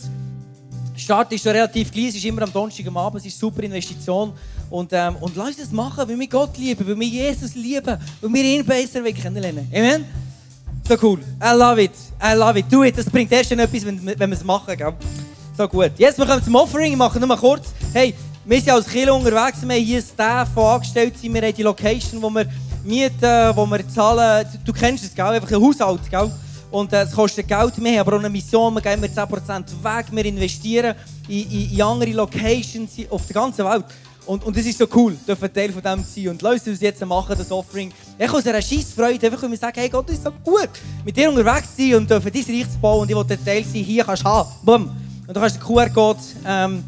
Start 0.96 1.32
ist 1.32 1.42
schon 1.42 1.52
relativ 1.52 1.90
klein, 1.90 2.08
es 2.08 2.16
ist 2.16 2.24
immer 2.24 2.42
am 2.42 2.52
Donnerstag 2.52 2.86
am 2.86 2.96
Abend, 2.96 3.20
es 3.20 3.26
ist 3.26 3.34
eine 3.34 3.50
super 3.50 3.62
Investition. 3.62 4.32
Und, 4.70 4.92
ähm, 4.92 5.16
und 5.20 5.36
lass 5.36 5.48
uns 5.48 5.56
das 5.58 5.72
machen, 5.72 6.08
weil 6.08 6.18
wir 6.18 6.28
Gott 6.28 6.56
lieben, 6.56 6.86
weil 6.86 6.98
wir 6.98 7.06
Jesus 7.06 7.54
lieben, 7.54 7.98
weil 8.20 8.32
wir 8.32 8.44
ihn 8.44 8.64
besser 8.64 9.02
kennenlernen 9.02 9.68
Amen? 9.72 10.04
So 10.88 10.96
cool. 11.02 11.20
I 11.40 11.54
love 11.54 11.82
it. 11.82 11.92
I 12.20 12.34
love 12.34 12.58
it. 12.58 12.66
Do 12.70 12.82
it. 12.82 12.98
Das 12.98 13.08
bringt 13.08 13.30
erst 13.30 13.52
etwas, 13.52 13.86
wenn, 13.86 14.04
wenn 14.04 14.30
wir 14.30 14.36
es 14.36 14.44
machen. 14.44 14.76
Gell? 14.76 14.92
So 15.56 15.68
gut. 15.68 15.92
Jetzt 15.96 16.18
wir 16.18 16.26
kommen 16.26 16.42
zum 16.42 16.54
Offering. 16.56 16.92
Ich 16.92 16.98
mache 16.98 17.18
nur 17.18 17.28
mal 17.28 17.36
kurz. 17.36 17.72
Hey, 17.92 18.14
wir 18.44 18.60
sind 18.60 18.70
als 18.70 18.88
Kirche 18.88 19.12
unterwegs. 19.12 19.62
Wir 19.62 19.76
haben 19.76 19.84
hier 19.84 20.02
Staff, 20.02 20.48
die 20.56 20.60
angestellt 20.60 21.18
sind. 21.18 21.34
Wir 21.34 21.42
haben 21.42 21.54
die 21.54 21.62
Location, 21.62 22.20
wo 22.20 22.30
wir 22.30 22.46
mieten, 22.84 23.56
wo 23.56 23.64
wir 23.66 23.88
zahlen. 23.88 24.46
Du, 24.64 24.72
kennst 24.72 25.04
es, 25.04 25.14
gell? 25.14 25.26
Einfach 25.26 25.52
ein 25.52 25.62
Haushalt, 25.62 26.10
gell? 26.10 26.30
Und 26.72 26.92
äh, 26.92 27.02
es 27.02 27.12
kostet 27.12 27.46
Geld. 27.46 27.76
Haben 27.76 27.98
aber 27.98 28.18
eine 28.18 28.30
Mission. 28.30 28.74
Wir 28.74 28.80
geben 28.80 29.04
10% 29.04 29.64
weg. 29.82 30.06
Wir 30.10 30.24
investieren 30.24 30.96
in, 31.28 31.50
in, 31.50 31.70
in 31.74 31.82
andere 31.82 32.10
Locations 32.12 32.90
auf 33.10 33.26
der 33.26 33.34
ganzen 33.34 33.64
Welt. 33.64 33.84
Und, 34.24 34.44
und 34.44 34.56
das 34.56 34.64
ist 34.64 34.78
so 34.78 34.86
cool, 34.94 35.16
dürfen 35.26 35.52
Teil 35.52 35.72
von 35.72 35.82
dem 35.82 36.04
sein. 36.04 36.28
Und 36.28 36.42
lass 36.42 36.66
uns 36.66 36.80
jetzt 36.80 37.04
machen, 37.04 37.34
das 37.36 37.50
Offering. 37.50 37.92
Ich 38.18 38.32
aus 38.32 38.46
einer 38.46 38.62
scheiß 38.62 38.92
Freude, 38.96 39.26
einfach 39.26 39.42
wenn 39.42 39.50
wir 39.50 39.58
sagen, 39.58 39.80
hey 39.80 39.88
Gott, 39.88 40.08
das 40.08 40.16
ist 40.16 40.24
so 40.24 40.30
gut, 40.44 40.70
mit 41.04 41.16
dir 41.16 41.28
unterwegs 41.28 41.68
sein 41.76 41.96
und 41.96 42.08
dürfen 42.08 42.30
dein 42.32 42.42
Reich 42.42 42.70
zu 42.70 42.78
bauen 42.80 43.02
und 43.02 43.10
ich 43.10 43.16
will 43.16 43.38
Teil 43.44 43.64
sein, 43.64 43.82
hier 43.82 44.04
kannst 44.04 44.22
du 44.22 44.28
haben. 44.28 44.48
Boom. 44.62 44.90
Und 45.26 45.36
du 45.36 45.40
kannst 45.40 45.56
den 45.56 45.62
QR-Code 45.62 46.20
ähm, 46.46 46.84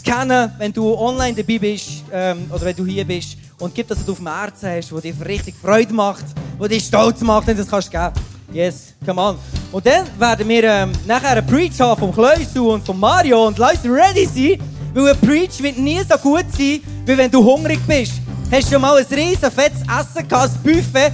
scannen, 0.00 0.50
wenn 0.56 0.72
du 0.72 0.94
online 0.94 1.34
dabei 1.34 1.58
bist 1.58 2.04
ähm, 2.10 2.46
oder 2.50 2.64
wenn 2.64 2.76
du 2.76 2.86
hier 2.86 3.04
bist 3.04 3.36
und 3.58 3.74
gib, 3.74 3.86
dass 3.88 4.04
du 4.04 4.12
auf 4.12 4.18
dem 4.18 4.28
Herzen 4.28 4.70
hast, 4.70 4.90
wo 4.90 4.98
dir 4.98 5.14
richtig 5.26 5.56
Freude 5.60 5.92
macht, 5.92 6.24
wo 6.56 6.66
dich 6.66 6.84
stolz 6.84 7.20
macht, 7.20 7.48
und 7.48 7.58
das 7.58 7.68
kannst 7.68 7.88
du 7.88 7.98
geben. 7.98 8.12
Yes, 8.52 8.94
come 9.04 9.20
on. 9.20 9.38
Und 9.70 9.86
dann 9.86 10.06
werden 10.18 10.48
wir 10.48 10.64
ähm, 10.64 10.92
nachher 11.06 11.36
einen 11.36 11.46
Preach 11.46 11.78
haben 11.80 12.00
vom 12.00 12.12
Kleusel 12.12 12.62
und 12.62 12.84
von 12.84 12.98
Mario 12.98 13.46
und 13.46 13.58
lass 13.58 13.84
ready 13.84 14.24
sein, 14.24 14.58
weil 14.94 15.12
ein 15.12 15.20
Preach 15.20 15.62
wird 15.62 15.76
nie 15.78 16.00
so 16.00 16.16
gut 16.16 16.46
sein, 16.56 16.80
wie 17.04 17.18
wenn 17.18 17.30
du 17.30 17.44
hungrig 17.44 17.78
bist. 17.86 18.14
Hast 18.50 18.68
du 18.68 18.72
schon 18.72 18.80
mal 18.80 18.96
ein 18.96 19.04
riesen 19.04 19.50
fettes 19.50 19.82
Essen 19.82 20.26
gehabt, 20.26 20.52
ein 20.54 20.62
Buffet, 20.62 21.12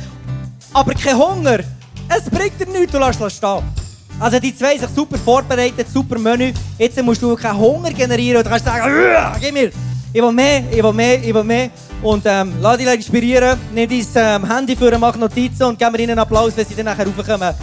aber 0.73 0.95
kein 0.95 1.19
Hunger? 1.19 1.59
Es 2.09 2.31
bringt 2.31 2.61
dir 2.61 2.67
nichts, 2.67 2.93
du 2.93 2.99
lässt 2.99 3.21
es 3.21 3.37
stehen. 3.37 3.63
Also 4.21 4.39
die 4.39 4.57
zwei 4.57 4.79
sich 4.79 4.89
super 4.95 5.19
vorbereitet, 5.19 5.89
super 5.93 6.19
Menü. 6.19 6.53
Jetzt 6.79 7.03
musst 7.03 7.21
du 7.21 7.35
keinen 7.35 7.59
Hunger 7.59 7.91
generieren 7.91 8.39
und 8.39 8.49
kannst 8.49 8.65
sagen, 8.65 8.95
gib 9.41 9.53
mir, 9.53 9.73
ich 10.13 10.23
will 10.23 10.31
mehr, 10.31 10.63
ich 10.71 10.83
will 10.83 10.93
mehr, 10.93 11.25
ich 11.25 11.35
will 11.35 11.43
mehr. 11.43 11.71
Und 12.05 12.23
ähm, 12.27 12.53
lass 12.61 12.77
dich 12.77 12.87
inspirieren, 12.87 13.59
nimm 13.75 13.89
dein 13.89 14.43
ähm, 14.43 14.47
Handy 14.47 14.77
für, 14.77 14.99
mach 14.99 15.17
Notizen 15.17 15.63
und 15.63 15.79
gib 15.79 15.91
mir 15.91 15.99
ihnen 16.01 16.11
einen 16.11 16.19
Applaus, 16.19 16.55
wenn 16.55 16.67
sie 16.67 16.75
dann 16.75 16.85
nachher 16.85 17.07
raufkommen. 17.07 17.55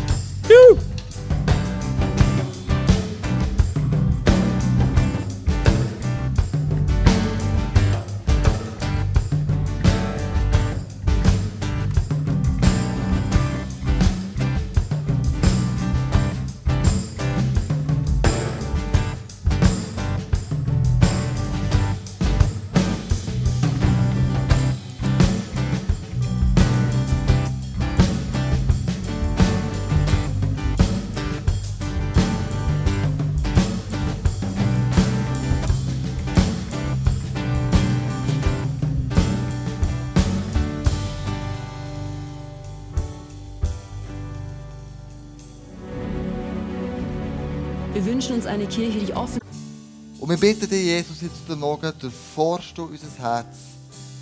Wir 50.31 50.37
bitten 50.37 50.69
dich, 50.69 50.85
Jesus, 50.85 51.19
jetzt 51.21 51.41
heute 51.43 51.57
Morgen, 51.57 51.91
durchforschst 51.99 52.77
du 52.77 52.85
unser 52.85 53.07
Herz 53.17 53.57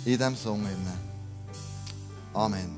in 0.04 0.18
diesem 0.18 0.34
Song. 0.34 0.66
Amen. 2.34 2.70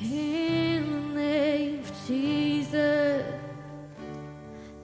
In 0.00 0.84
the 0.84 1.18
name 1.18 1.80
of 1.80 1.90
Jesus, 2.08 3.24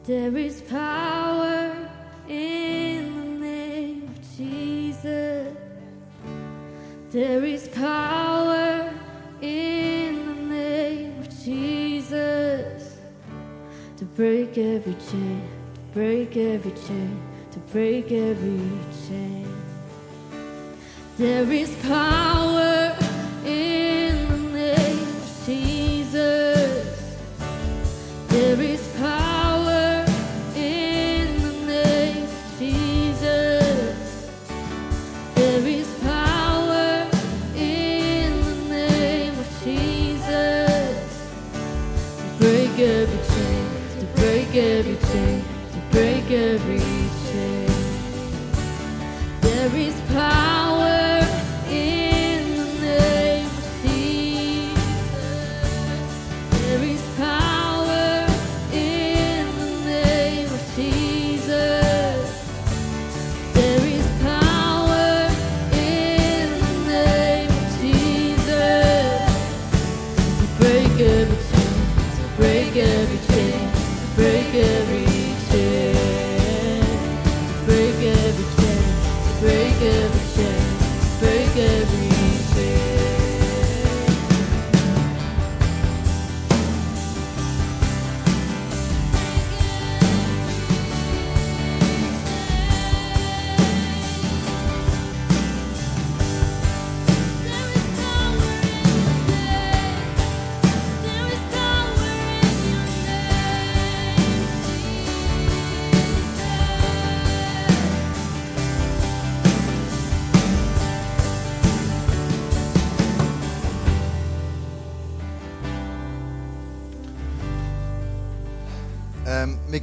there 0.05 0.37
is 0.37 0.61
power 0.63 1.71
in 2.27 3.15
the 3.15 3.45
name 3.45 4.09
of 4.11 4.37
Jesus. 4.37 5.55
There 7.13 7.47
is 7.47 7.69
power 7.69 8.91
in 9.41 10.27
the 10.27 10.35
name 10.53 11.21
of 11.21 11.29
Jesus 11.45 12.99
to 13.99 14.05
break 14.17 14.59
every 14.59 14.97
chain, 15.11 15.43
break 15.97 16.37
every 16.37 16.73
chain, 16.73 17.19
to 17.51 17.59
break 17.73 18.13
every 18.13 18.71
chain. 19.09 19.49
There 21.17 21.51
is 21.51 21.75
power 21.87 22.95
in 23.47 24.29
the 24.29 24.37
name 24.53 24.99
of 24.99 25.43
Jesus. 25.47 27.17
There 28.29 28.61
is 28.61 28.86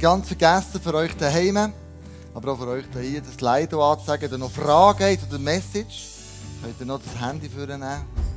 ganz 0.04 0.28
vergessen 0.28 0.82
für 0.82 0.92
euch 0.92 1.16
daheim, 1.16 1.72
aber 2.34 2.52
auch 2.52 2.58
für 2.58 2.68
euch 2.68 2.84
hier 3.00 3.22
das 3.22 3.40
Leido 3.40 3.82
anzuzeigen. 3.90 4.30
Wenn 4.30 4.38
ihr 4.38 4.44
noch 4.44 4.50
Fragen 4.50 5.02
habt 5.02 5.32
oder 5.32 5.38
Message, 5.38 6.08
könnt 6.62 6.78
ihr 6.78 6.84
noch 6.84 7.00
das 7.00 7.18
Handy 7.18 7.48
vornehmen, 7.48 7.82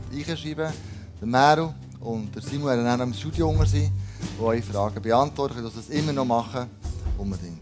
einschreiben. 0.09 0.71
Der 1.19 1.27
Meru 1.27 1.73
und 1.99 2.33
der 2.33 2.41
Simon 2.41 2.67
werden 2.67 2.85
dann 2.85 3.01
im 3.01 3.13
Studio 3.13 3.49
unter 3.49 3.65
sein, 3.65 3.91
die 4.39 4.41
eure 4.41 4.61
Fragen 4.61 5.01
beantworten. 5.01 5.57
Ihr 5.57 5.63
könnt 5.63 5.75
das 5.75 5.89
immer 5.89 6.13
noch 6.13 6.23
machen, 6.23 6.69
unbedingt. 7.17 7.59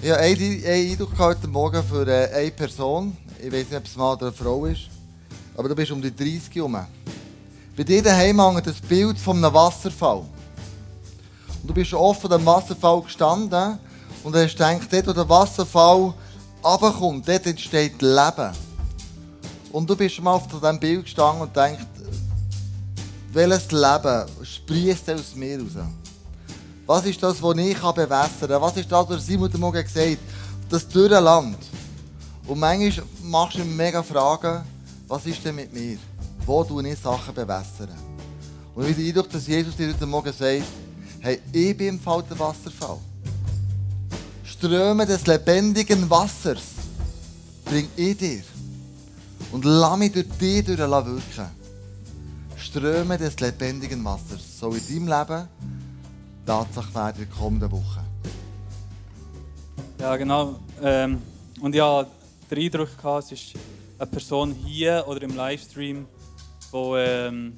Ich 0.00 0.10
habe 0.10 0.20
einen 0.20 0.64
Eindruck 0.64 1.18
heute 1.18 1.48
Morgen 1.48 1.84
für 1.84 2.08
äh, 2.08 2.32
eine 2.32 2.50
Person. 2.50 3.14
Ich 3.38 3.52
weiß 3.52 3.68
nicht, 3.68 3.76
ob 3.76 3.84
es 3.84 3.98
oder 3.98 4.22
eine 4.28 4.32
Frau 4.32 4.64
ist. 4.64 4.88
Aber 5.54 5.68
du 5.68 5.74
bist 5.74 5.90
um 5.90 6.00
die 6.00 6.16
30 6.16 6.54
herum. 6.54 6.78
Bei 7.76 7.84
dir 7.84 8.02
daheim 8.02 8.40
hängt 8.40 8.66
das 8.66 8.80
Bild 8.80 9.18
von 9.18 9.36
einem 9.36 9.52
Wasserfall. 9.52 10.24
Und 11.66 11.70
du 11.70 11.74
bist 11.74 11.90
schon 11.90 12.14
vor 12.14 12.30
dem 12.30 12.46
Wasserfall 12.46 13.02
gestanden 13.02 13.80
und 14.22 14.36
hast 14.36 14.52
gedacht, 14.52 14.86
dort, 14.88 15.08
wo 15.08 15.12
der 15.12 15.28
Wasserfall 15.28 16.14
runterkommt, 16.62 17.26
dort 17.26 17.44
entsteht 17.44 18.00
Leben. 18.00 18.52
Und 19.72 19.90
du 19.90 19.96
bist 19.96 20.20
mal 20.20 20.34
auf 20.34 20.46
diesem 20.46 20.78
Bild 20.78 21.02
gestanden 21.02 21.42
und 21.42 21.56
denkst, 21.56 21.82
welches 23.32 23.72
Leben 23.72 24.26
sprießt 24.44 25.10
aus 25.10 25.34
mir 25.34 25.58
raus? 25.58 25.72
Was 26.86 27.04
ist 27.04 27.20
das, 27.20 27.42
was 27.42 27.56
ich 27.56 27.76
bewässern 27.76 28.48
kann? 28.48 28.62
Was 28.62 28.76
ist 28.76 28.92
das, 28.92 29.08
was 29.08 29.26
Simon 29.26 29.48
heute 29.48 29.58
Morgen 29.58 29.82
gesagt 29.82 30.06
hat? 30.06 30.18
Das 30.70 30.86
dürre 30.86 31.18
Land. 31.18 31.58
Und 32.46 32.60
manchmal 32.60 33.04
machst 33.24 33.58
du 33.58 33.64
mir 33.64 33.74
mega 33.74 34.04
Fragen, 34.04 34.62
was 35.08 35.26
ist 35.26 35.44
denn 35.44 35.56
mit 35.56 35.74
mir? 35.74 35.98
Wo 36.46 36.62
tue 36.62 36.88
ich 36.88 36.96
Sachen 37.00 37.34
bewässern? 37.34 37.90
Und 38.72 38.84
ich 38.84 38.90
habe 38.90 39.02
den 39.02 39.08
Eindruck, 39.08 39.30
dass 39.30 39.48
Jesus 39.48 39.74
dir 39.74 39.88
heute 39.88 40.06
Morgen 40.06 40.32
sagt, 40.32 40.62
hey, 41.26 41.40
ich 41.52 41.76
bin 41.76 41.88
im 41.88 42.00
Fall 42.00 42.22
der 42.30 42.38
Wasserfall. 42.38 42.98
Ströme 44.44 45.04
des 45.04 45.26
lebendigen 45.26 46.08
Wassers 46.08 46.74
bring 47.64 47.88
ich 47.96 48.16
dir. 48.16 48.42
Und 49.50 49.64
lass 49.64 49.98
mich 49.98 50.12
durch 50.12 50.28
dich 50.40 50.64
durch 50.64 50.78
wirken. 50.78 51.50
Ströme 52.56 53.18
des 53.18 53.40
lebendigen 53.40 54.04
Wassers 54.04 54.60
soll 54.60 54.76
in 54.76 55.06
deinem 55.06 55.28
Leben 55.28 55.48
Tatsache 56.46 56.94
werden 56.94 57.22
in 57.22 57.28
der 57.28 57.36
kommenden 57.36 57.72
Woche. 57.72 58.04
Ja, 59.98 60.16
genau. 60.16 60.60
Ähm, 60.80 61.20
und 61.60 61.74
hatte 61.74 62.10
den 62.52 62.58
Eindruck, 62.58 62.96
gehabt, 62.96 63.24
es 63.24 63.32
ist 63.32 63.54
eine 63.98 64.08
Person 64.08 64.52
hier 64.52 65.04
oder 65.08 65.22
im 65.22 65.34
Livestream, 65.34 66.06
die 66.72 67.52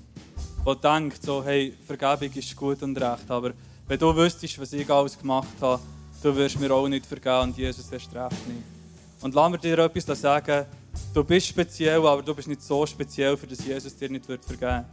wo 0.68 0.74
denkt, 0.74 1.22
so, 1.22 1.42
hey, 1.42 1.72
Vergebung 1.86 2.30
ist 2.34 2.54
gut 2.54 2.82
und 2.82 2.94
recht, 3.00 3.30
aber 3.30 3.54
wenn 3.86 3.98
du 3.98 4.14
wüsstest, 4.14 4.60
was 4.60 4.74
ich 4.74 4.90
alles 4.90 5.18
gemacht 5.18 5.56
habe, 5.62 5.80
du 6.22 6.36
wirst 6.36 6.60
mir 6.60 6.70
auch 6.70 6.86
nicht 6.86 7.06
vergeben 7.06 7.44
und 7.44 7.56
Jesus 7.56 7.90
erst 7.90 8.14
recht 8.14 8.46
nicht. 8.46 8.64
Und 9.22 9.34
lass 9.34 9.50
mir 9.50 9.56
dir 9.56 9.78
etwas 9.78 10.20
sagen, 10.20 10.66
du 11.14 11.24
bist 11.24 11.46
speziell, 11.46 12.06
aber 12.06 12.20
du 12.20 12.34
bist 12.34 12.48
nicht 12.48 12.60
so 12.60 12.84
speziell, 12.84 13.34
für 13.38 13.46
das 13.46 13.64
Jesus 13.64 13.96
dir 13.96 14.10
nicht 14.10 14.28
wird 14.28 14.44
vergeben 14.44 14.84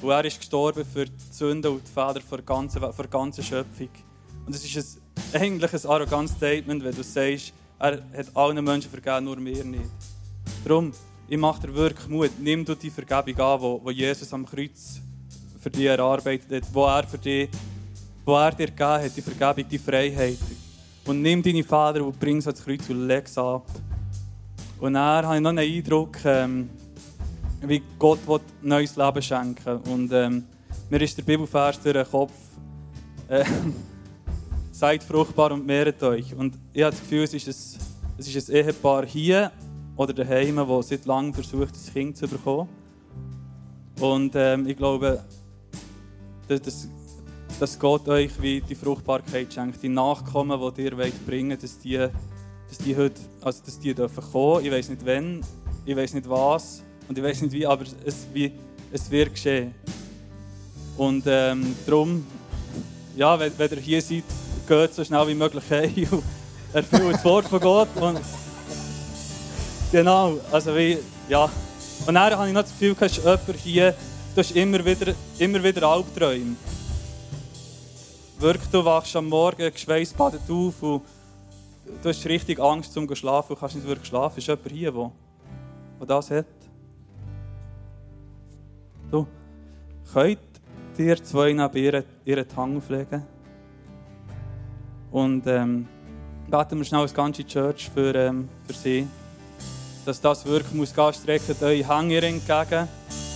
Und 0.00 0.10
er 0.10 0.24
ist 0.24 0.38
gestorben 0.38 0.84
für 0.84 1.06
die 1.06 1.32
Sünden 1.32 1.72
und 1.72 1.82
die 1.84 1.90
Fehler 1.90 2.20
der 2.30 2.42
ganzen, 2.42 2.80
der 2.80 3.06
ganzen 3.08 3.42
Schöpfung. 3.42 3.90
Und 4.46 4.54
es 4.54 4.64
ist 4.64 5.00
ein, 5.34 5.40
eigentlich 5.40 5.72
ein 5.72 5.90
arrogantes 5.90 6.36
Statement, 6.36 6.84
wenn 6.84 6.94
du 6.94 7.02
sagst, 7.02 7.52
er 7.80 8.04
hat 8.16 8.36
allen 8.36 8.64
Menschen 8.64 8.88
vergeben, 8.88 9.24
nur 9.24 9.36
mir 9.38 9.64
nicht. 9.64 9.90
Darum, 10.64 10.92
ich 11.26 11.36
mache 11.36 11.66
dir 11.66 11.74
wirklich 11.74 12.06
Mut. 12.06 12.30
Nimm 12.38 12.64
du 12.64 12.76
die 12.76 12.88
Vergebung 12.88 13.40
an, 13.40 13.60
wo 13.60 13.90
Jesus 13.90 14.32
am 14.32 14.46
Kreuz 14.46 15.00
für 15.58 15.70
dich 15.70 15.86
erarbeitet 15.86 16.50
hat, 16.50 16.74
wo 16.74 16.86
er, 16.86 17.04
für 17.04 17.18
dich, 17.18 17.48
wo 18.24 18.36
er 18.36 18.52
dir 18.52 18.66
gegeben 18.66 18.88
hat, 18.88 19.16
die 19.16 19.22
Vergebung, 19.22 19.68
die 19.70 19.78
Freiheit. 19.78 20.38
Und 21.04 21.22
nimm 21.22 21.42
deine 21.42 21.64
Vater 21.64 22.04
und 22.04 22.18
bring 22.18 22.40
sie 22.40 22.48
ans 22.48 22.64
Kreuz 22.64 22.88
und 22.88 23.06
leg 23.06 23.26
sie 23.26 23.42
ab. 23.42 23.66
Und 24.80 24.94
dann 24.94 25.26
habe 25.26 25.36
ich 25.36 25.42
noch 25.42 25.50
einen 25.50 25.58
Eindruck, 25.58 26.16
ähm, 26.24 26.70
wie 27.62 27.82
Gott 27.98 28.20
will 28.26 28.40
neues 28.62 28.94
Leben 28.96 29.22
schenken 29.22 29.78
Und 29.90 30.12
ähm, 30.12 30.44
mir 30.90 31.00
ist 31.00 31.18
der 31.18 31.22
Bibelvers 31.22 31.80
durch 31.80 31.94
den 31.94 32.08
Kopf. 32.08 32.32
Äh, 33.28 33.44
Seid 34.72 35.02
fruchtbar 35.02 35.50
und 35.52 35.66
mehret 35.66 36.00
euch. 36.04 36.34
Und 36.34 36.54
ich 36.72 36.82
habe 36.82 36.92
das 36.92 37.00
Gefühl, 37.00 37.24
es 37.24 37.34
ist 37.34 37.48
ein, 37.48 37.80
es 38.18 38.34
ist 38.34 38.48
ein 38.48 38.54
Ehepaar 38.54 39.04
hier 39.04 39.50
oder 39.96 40.12
daheim, 40.12 40.56
das 40.56 40.88
seit 40.88 41.04
langem 41.06 41.34
versucht, 41.34 41.74
ein 41.74 41.92
Kind 41.92 42.16
zu 42.16 42.28
bekommen. 42.28 42.68
Und 43.98 44.32
ähm, 44.36 44.68
ich 44.68 44.76
glaube, 44.76 45.24
dass, 46.48 46.62
dass, 46.62 46.88
dass 47.60 47.78
Gott 47.78 48.08
euch 48.08 48.30
wie 48.40 48.60
die 48.60 48.74
Fruchtbarkeit 48.74 49.52
schenkt, 49.52 49.82
die 49.82 49.88
Nachkommen, 49.88 50.58
die 50.76 50.82
ihr 50.82 50.96
wollt 50.96 51.26
bringen 51.26 51.58
dass 51.60 51.78
die, 51.78 51.96
dass 51.96 52.78
die 52.78 52.96
heute, 52.96 53.20
also 53.40 53.62
dass 53.64 53.78
die 53.78 53.94
dürfen 53.94 54.24
kommen. 54.32 54.64
Ich 54.64 54.72
weiß 54.72 54.88
nicht 54.88 55.04
wann, 55.04 55.42
ich 55.84 55.96
weiß 55.96 56.14
nicht 56.14 56.28
was 56.28 56.82
und 57.08 57.16
ich 57.16 57.24
weiß 57.24 57.42
nicht 57.42 57.52
wie, 57.52 57.66
aber 57.66 57.84
es, 58.04 58.26
wie, 58.32 58.52
es 58.92 59.10
wird 59.10 59.34
geschehen. 59.34 59.74
Und 60.96 61.24
ähm, 61.26 61.76
darum, 61.86 62.26
ja, 63.16 63.38
wenn, 63.38 63.52
wenn 63.56 63.70
ihr 63.70 63.78
hier 63.78 64.02
seid, 64.02 64.24
geht 64.66 64.94
so 64.94 65.04
schnell 65.04 65.26
wie 65.28 65.34
möglich 65.34 65.64
heim 65.70 65.92
und 66.10 66.24
erfüllt 66.72 67.14
das 67.14 67.24
Wort 67.24 67.46
von 67.46 67.60
Gott. 67.60 67.88
Und 68.00 68.20
genau, 69.92 70.38
also 70.50 70.74
wie, 70.74 70.98
ja. 71.28 71.44
Und 72.06 72.14
dann 72.14 72.32
habe 72.32 72.48
ich 72.48 72.54
noch 72.54 72.62
das 72.62 72.72
Gefühl, 72.72 72.94
du 72.94 73.00
hast 73.00 73.16
jemanden 73.16 73.52
hier, 73.54 73.94
du 74.38 74.44
hast 74.44 74.54
immer 74.54 74.84
wieder, 74.84 75.14
immer 75.40 75.64
wieder 75.64 75.82
Albträume. 75.88 76.54
Wirklich, 78.38 78.70
du 78.70 78.84
wachst 78.84 79.16
am 79.16 79.28
Morgen 79.28 79.72
geschweißbadet 79.72 80.42
auf 80.48 80.80
und 80.80 81.02
du 82.00 82.08
hast 82.08 82.24
richtig 82.24 82.60
Angst 82.60 82.92
zum 82.92 83.12
schlafen 83.16 83.54
und 83.54 83.58
kannst 83.58 83.74
nicht 83.74 83.88
wirklich 83.88 84.06
schlafen. 84.06 84.38
Ist 84.38 84.46
jemand 84.46 84.70
hier, 84.70 84.92
der, 84.92 86.06
das 86.06 86.30
hat? 86.30 86.46
Du, 89.10 89.26
könnt 90.12 90.38
ihr 90.98 91.24
zwei 91.24 91.52
neben 91.52 91.76
ihr, 91.76 92.04
ihren 92.24 92.46
Hang 92.56 92.76
auflegen. 92.76 93.24
Und 95.10 95.48
ähm, 95.48 95.88
beten 96.48 96.78
wir 96.78 96.84
schnell 96.84 97.00
als 97.00 97.12
ganze 97.12 97.44
Church 97.44 97.90
für, 97.92 98.14
ähm, 98.14 98.48
für 98.68 98.74
sie. 98.74 99.08
Dass 100.04 100.20
das 100.20 100.46
wirklich 100.46 100.74
muss 100.74 100.94
gehen, 100.94 101.12
streckt 101.12 101.60
eure 101.60 101.88
Hänge 101.88 102.22
entgegen 102.22 102.88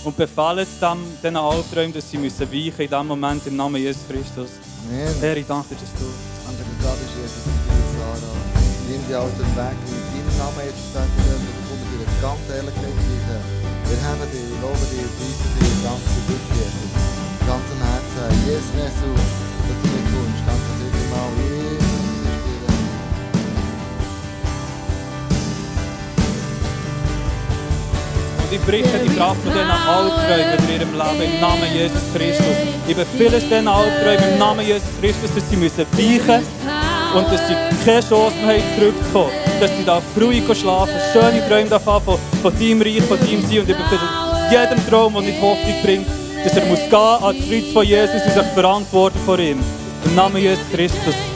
und 0.03 0.17
befehlt 0.17 0.67
dem, 0.81 0.99
diesen 1.21 1.37
Albträumen, 1.37 1.93
dass 1.93 2.09
sie 2.09 2.17
müssen 2.17 2.51
weichen 2.51 2.81
in 2.81 2.89
diesem 2.89 3.07
Moment 3.07 3.47
im 3.47 3.55
Namen 3.55 3.81
Jesus 3.81 4.03
Christus. 4.07 4.51
Amen. 4.89 5.13
Herr, 5.21 5.37
ich 5.37 5.47
danke 5.47 5.75
dir, 5.75 5.81
dass 5.81 5.93
du 5.95 6.05
Danke, 6.43 6.59
dass 6.59 6.67
du 6.67 6.83
da 6.83 6.91
bist, 6.99 7.15
Jesus, 7.15 7.43
die 7.47 7.87
Sarah. 7.95 8.35
Nimm 8.83 9.01
die 9.07 9.15
alten 9.15 9.47
Weg, 9.55 9.79
in 9.87 10.01
deinem 10.11 10.37
Namen 10.37 10.63
jetzt 10.67 10.91
beten 10.91 11.19
dürfen. 11.23 11.47
Wir 11.47 11.63
kommen 11.71 11.87
dir 11.87 12.03
ganz 12.19 12.43
Ehrlichkeit 12.51 12.97
sicher. 12.99 13.39
Wir 13.87 13.99
haben 14.03 14.27
dich, 14.27 14.51
loben 14.59 14.87
dich, 14.91 15.07
preisen 15.07 15.51
dich, 15.55 15.75
danke 15.87 16.19
dich, 16.27 16.45
Jesus. 16.51 16.91
Von 16.93 17.47
ganzem 17.47 17.79
Herzen, 17.79 18.27
Jesus, 18.43 18.75
dass 18.75 18.95
du 18.99 19.09
mit 19.87 20.07
uns, 20.19 20.39
danke 20.43 20.62
Und 28.53 28.59
ich 28.59 28.65
berichte 28.67 28.99
die 28.99 29.15
Kraft 29.15 29.41
von 29.41 29.51
diesen 29.51 29.71
Albträumen 29.71 30.59
in 30.59 30.75
ihrem 30.75 30.93
Leben 30.93 31.33
im 31.33 31.41
Namen 31.41 31.73
Jesus 31.73 32.03
Christus. 32.13 32.55
Ich 32.87 32.95
befehle 32.95 33.37
es 33.37 33.49
diesen 33.49 33.67
Albträumen 33.67 34.33
im 34.33 34.37
Namen 34.37 34.63
Jesus 34.63 34.89
Christus, 35.01 35.31
dass 35.33 35.49
sie 35.49 35.57
müssen 35.57 35.85
weichen 35.91 36.45
und 37.15 37.31
dass 37.31 37.47
sie 37.47 37.55
keine 37.83 38.01
Chance 38.01 38.35
mehr 38.45 38.57
haben, 38.57 38.75
zurückzukommen. 38.77 39.31
Dass 39.59 39.71
sie 39.75 39.83
da 39.83 40.01
ruhig 40.21 40.43
schlafen 40.55 40.93
schöne 41.11 41.47
Träume 41.49 41.69
davon 41.69 42.03
von, 42.03 42.19
von 42.43 42.53
deinem 42.53 42.83
Reich, 42.83 43.01
von 43.01 43.17
deinem 43.17 43.41
Sein. 43.41 43.59
Und 43.61 43.69
ich 43.69 43.75
befehle 43.75 44.01
jedem 44.51 44.87
Traum, 44.87 45.13
der 45.13 45.21
nicht 45.23 45.41
Hoffnung 45.41 45.75
bringt, 45.83 46.07
dass 46.45 46.55
er 46.55 46.65
muss 46.67 46.79
gehen 46.79 46.93
ans 46.93 47.49
Kreuz 47.49 47.73
von 47.73 47.83
Jesus 47.83 48.21
und 48.23 48.33
sich 48.33 48.53
verantworten 48.53 49.19
vor 49.25 49.39
ihm. 49.39 49.57
Im 50.05 50.15
Namen 50.15 50.37
Jesus 50.37 50.63
Christus. 50.71 51.32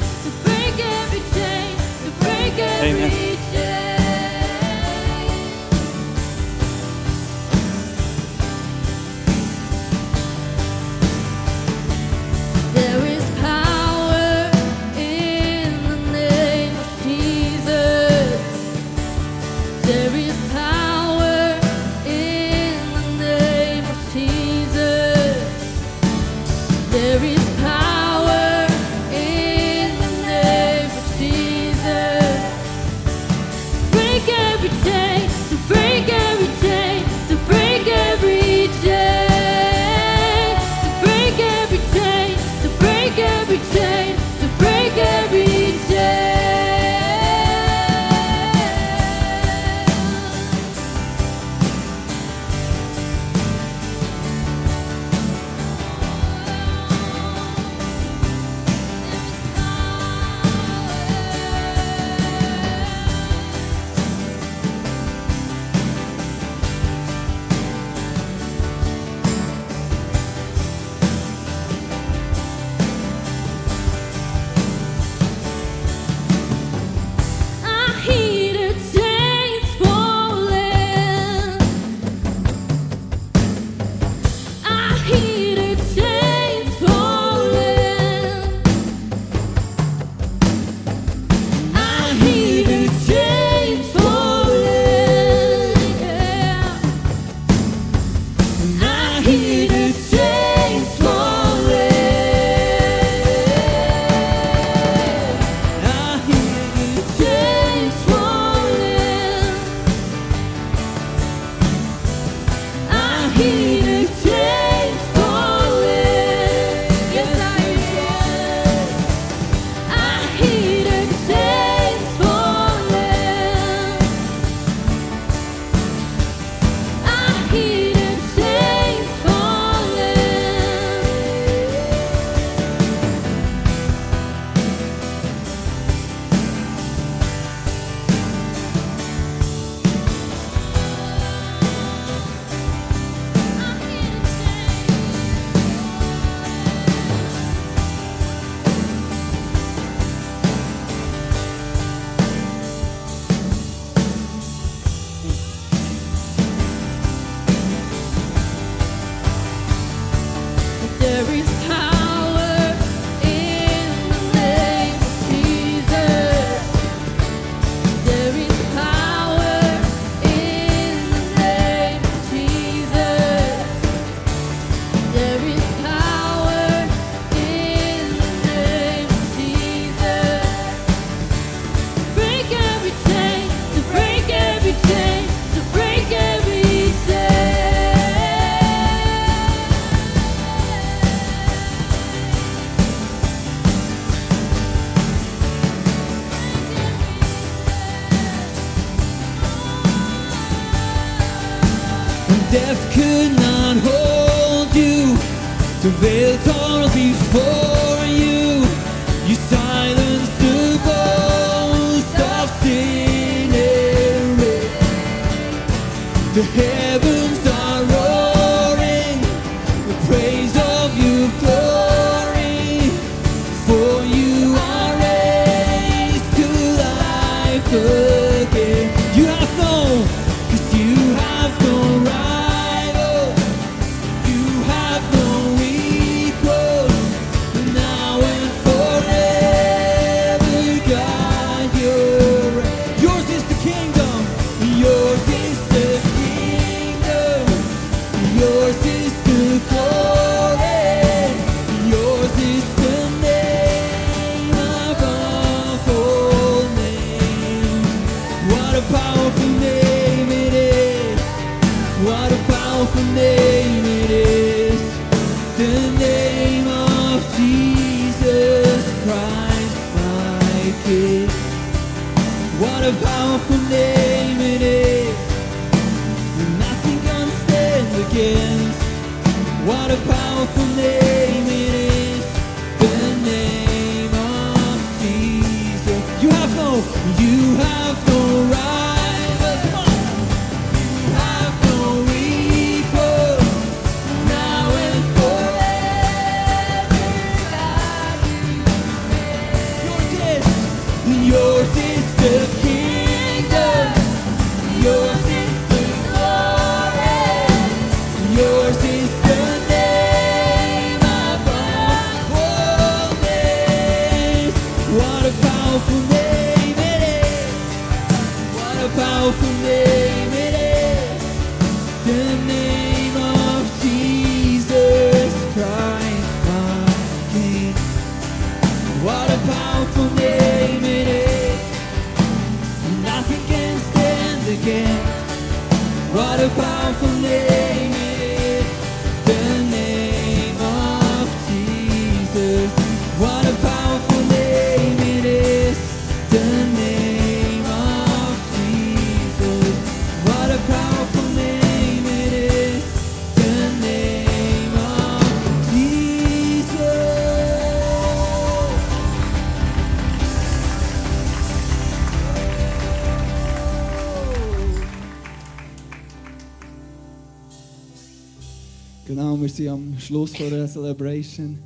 Schluss 370.08 370.36
von 370.38 370.50
der 370.50 370.68
Celebration. 370.68 371.60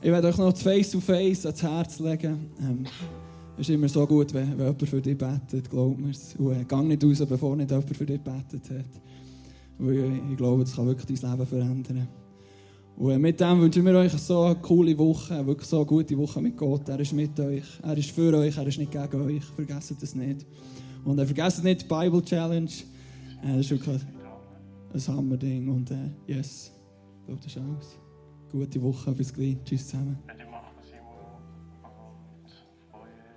Ich 0.00 0.10
werde 0.10 0.28
euch 0.28 0.38
noch 0.38 0.50
das 0.50 0.62
Face-to-Face 0.62 1.44
ans 1.44 1.62
Herz 1.62 1.98
legen. 1.98 2.50
Ähm, 2.58 2.86
es 3.56 3.68
ist 3.68 3.74
immer 3.74 3.86
so 3.86 4.06
gut, 4.06 4.32
wenn, 4.32 4.52
wenn 4.52 4.66
jemand 4.66 4.88
für 4.88 5.02
dich 5.02 5.18
betet, 5.18 5.68
glaubt 5.68 6.00
mir 6.00 6.10
es. 6.10 6.34
Und 6.38 6.58
äh, 6.58 6.64
gang 6.64 6.88
nicht 6.88 7.04
raus, 7.04 7.22
bevor 7.28 7.54
nicht 7.56 7.70
jemand 7.70 7.94
für 7.94 8.06
dich 8.06 8.20
betet 8.20 8.70
hat. 8.70 9.02
Weil 9.78 9.94
ich, 9.94 10.30
ich 10.30 10.36
glaube, 10.38 10.64
das 10.64 10.74
kann 10.74 10.86
wirklich 10.86 11.20
dein 11.20 11.32
Leben 11.32 11.46
verändern. 11.46 12.08
Und 12.96 13.10
äh, 13.10 13.18
mit 13.18 13.38
dem 13.38 13.60
wünschen 13.60 13.84
wir 13.84 13.94
euch 13.94 14.12
so 14.12 14.40
eine 14.40 14.54
coole 14.54 14.96
Woche, 14.96 15.46
wirklich 15.46 15.68
so 15.68 15.76
eine 15.76 15.86
gute 15.86 16.16
Woche 16.16 16.40
mit 16.40 16.56
Gott. 16.56 16.88
Er 16.88 16.98
ist 16.98 17.12
mit 17.12 17.38
euch, 17.38 17.64
er 17.82 17.98
ist 17.98 18.10
für 18.10 18.32
euch, 18.38 18.56
er 18.56 18.66
ist 18.66 18.78
nicht 18.78 18.92
gegen 18.92 19.20
euch. 19.20 19.44
Vergesst 19.44 19.94
das 20.00 20.14
nicht. 20.14 20.46
Und 21.04 21.18
äh, 21.18 21.26
vergesst 21.26 21.62
nicht 21.62 21.82
die 21.82 21.86
Bible 21.86 22.22
Challenge. 22.22 22.70
Äh, 23.42 23.48
das 23.48 23.66
ist 23.66 23.70
wirklich 23.70 24.00
ein 24.94 25.14
Hammerding. 25.14 25.68
Und 25.68 25.90
äh, 25.90 26.10
yes, 26.26 26.72
ich 27.30 27.38
glaube, 27.38 27.46
ist 27.46 27.56
alles. 27.58 27.98
Gute 28.50 28.82
Woche, 28.82 29.12
bis 29.12 29.32
gleich. 29.32 29.56
Tschüss 29.64 29.86
zusammen. 29.88 30.18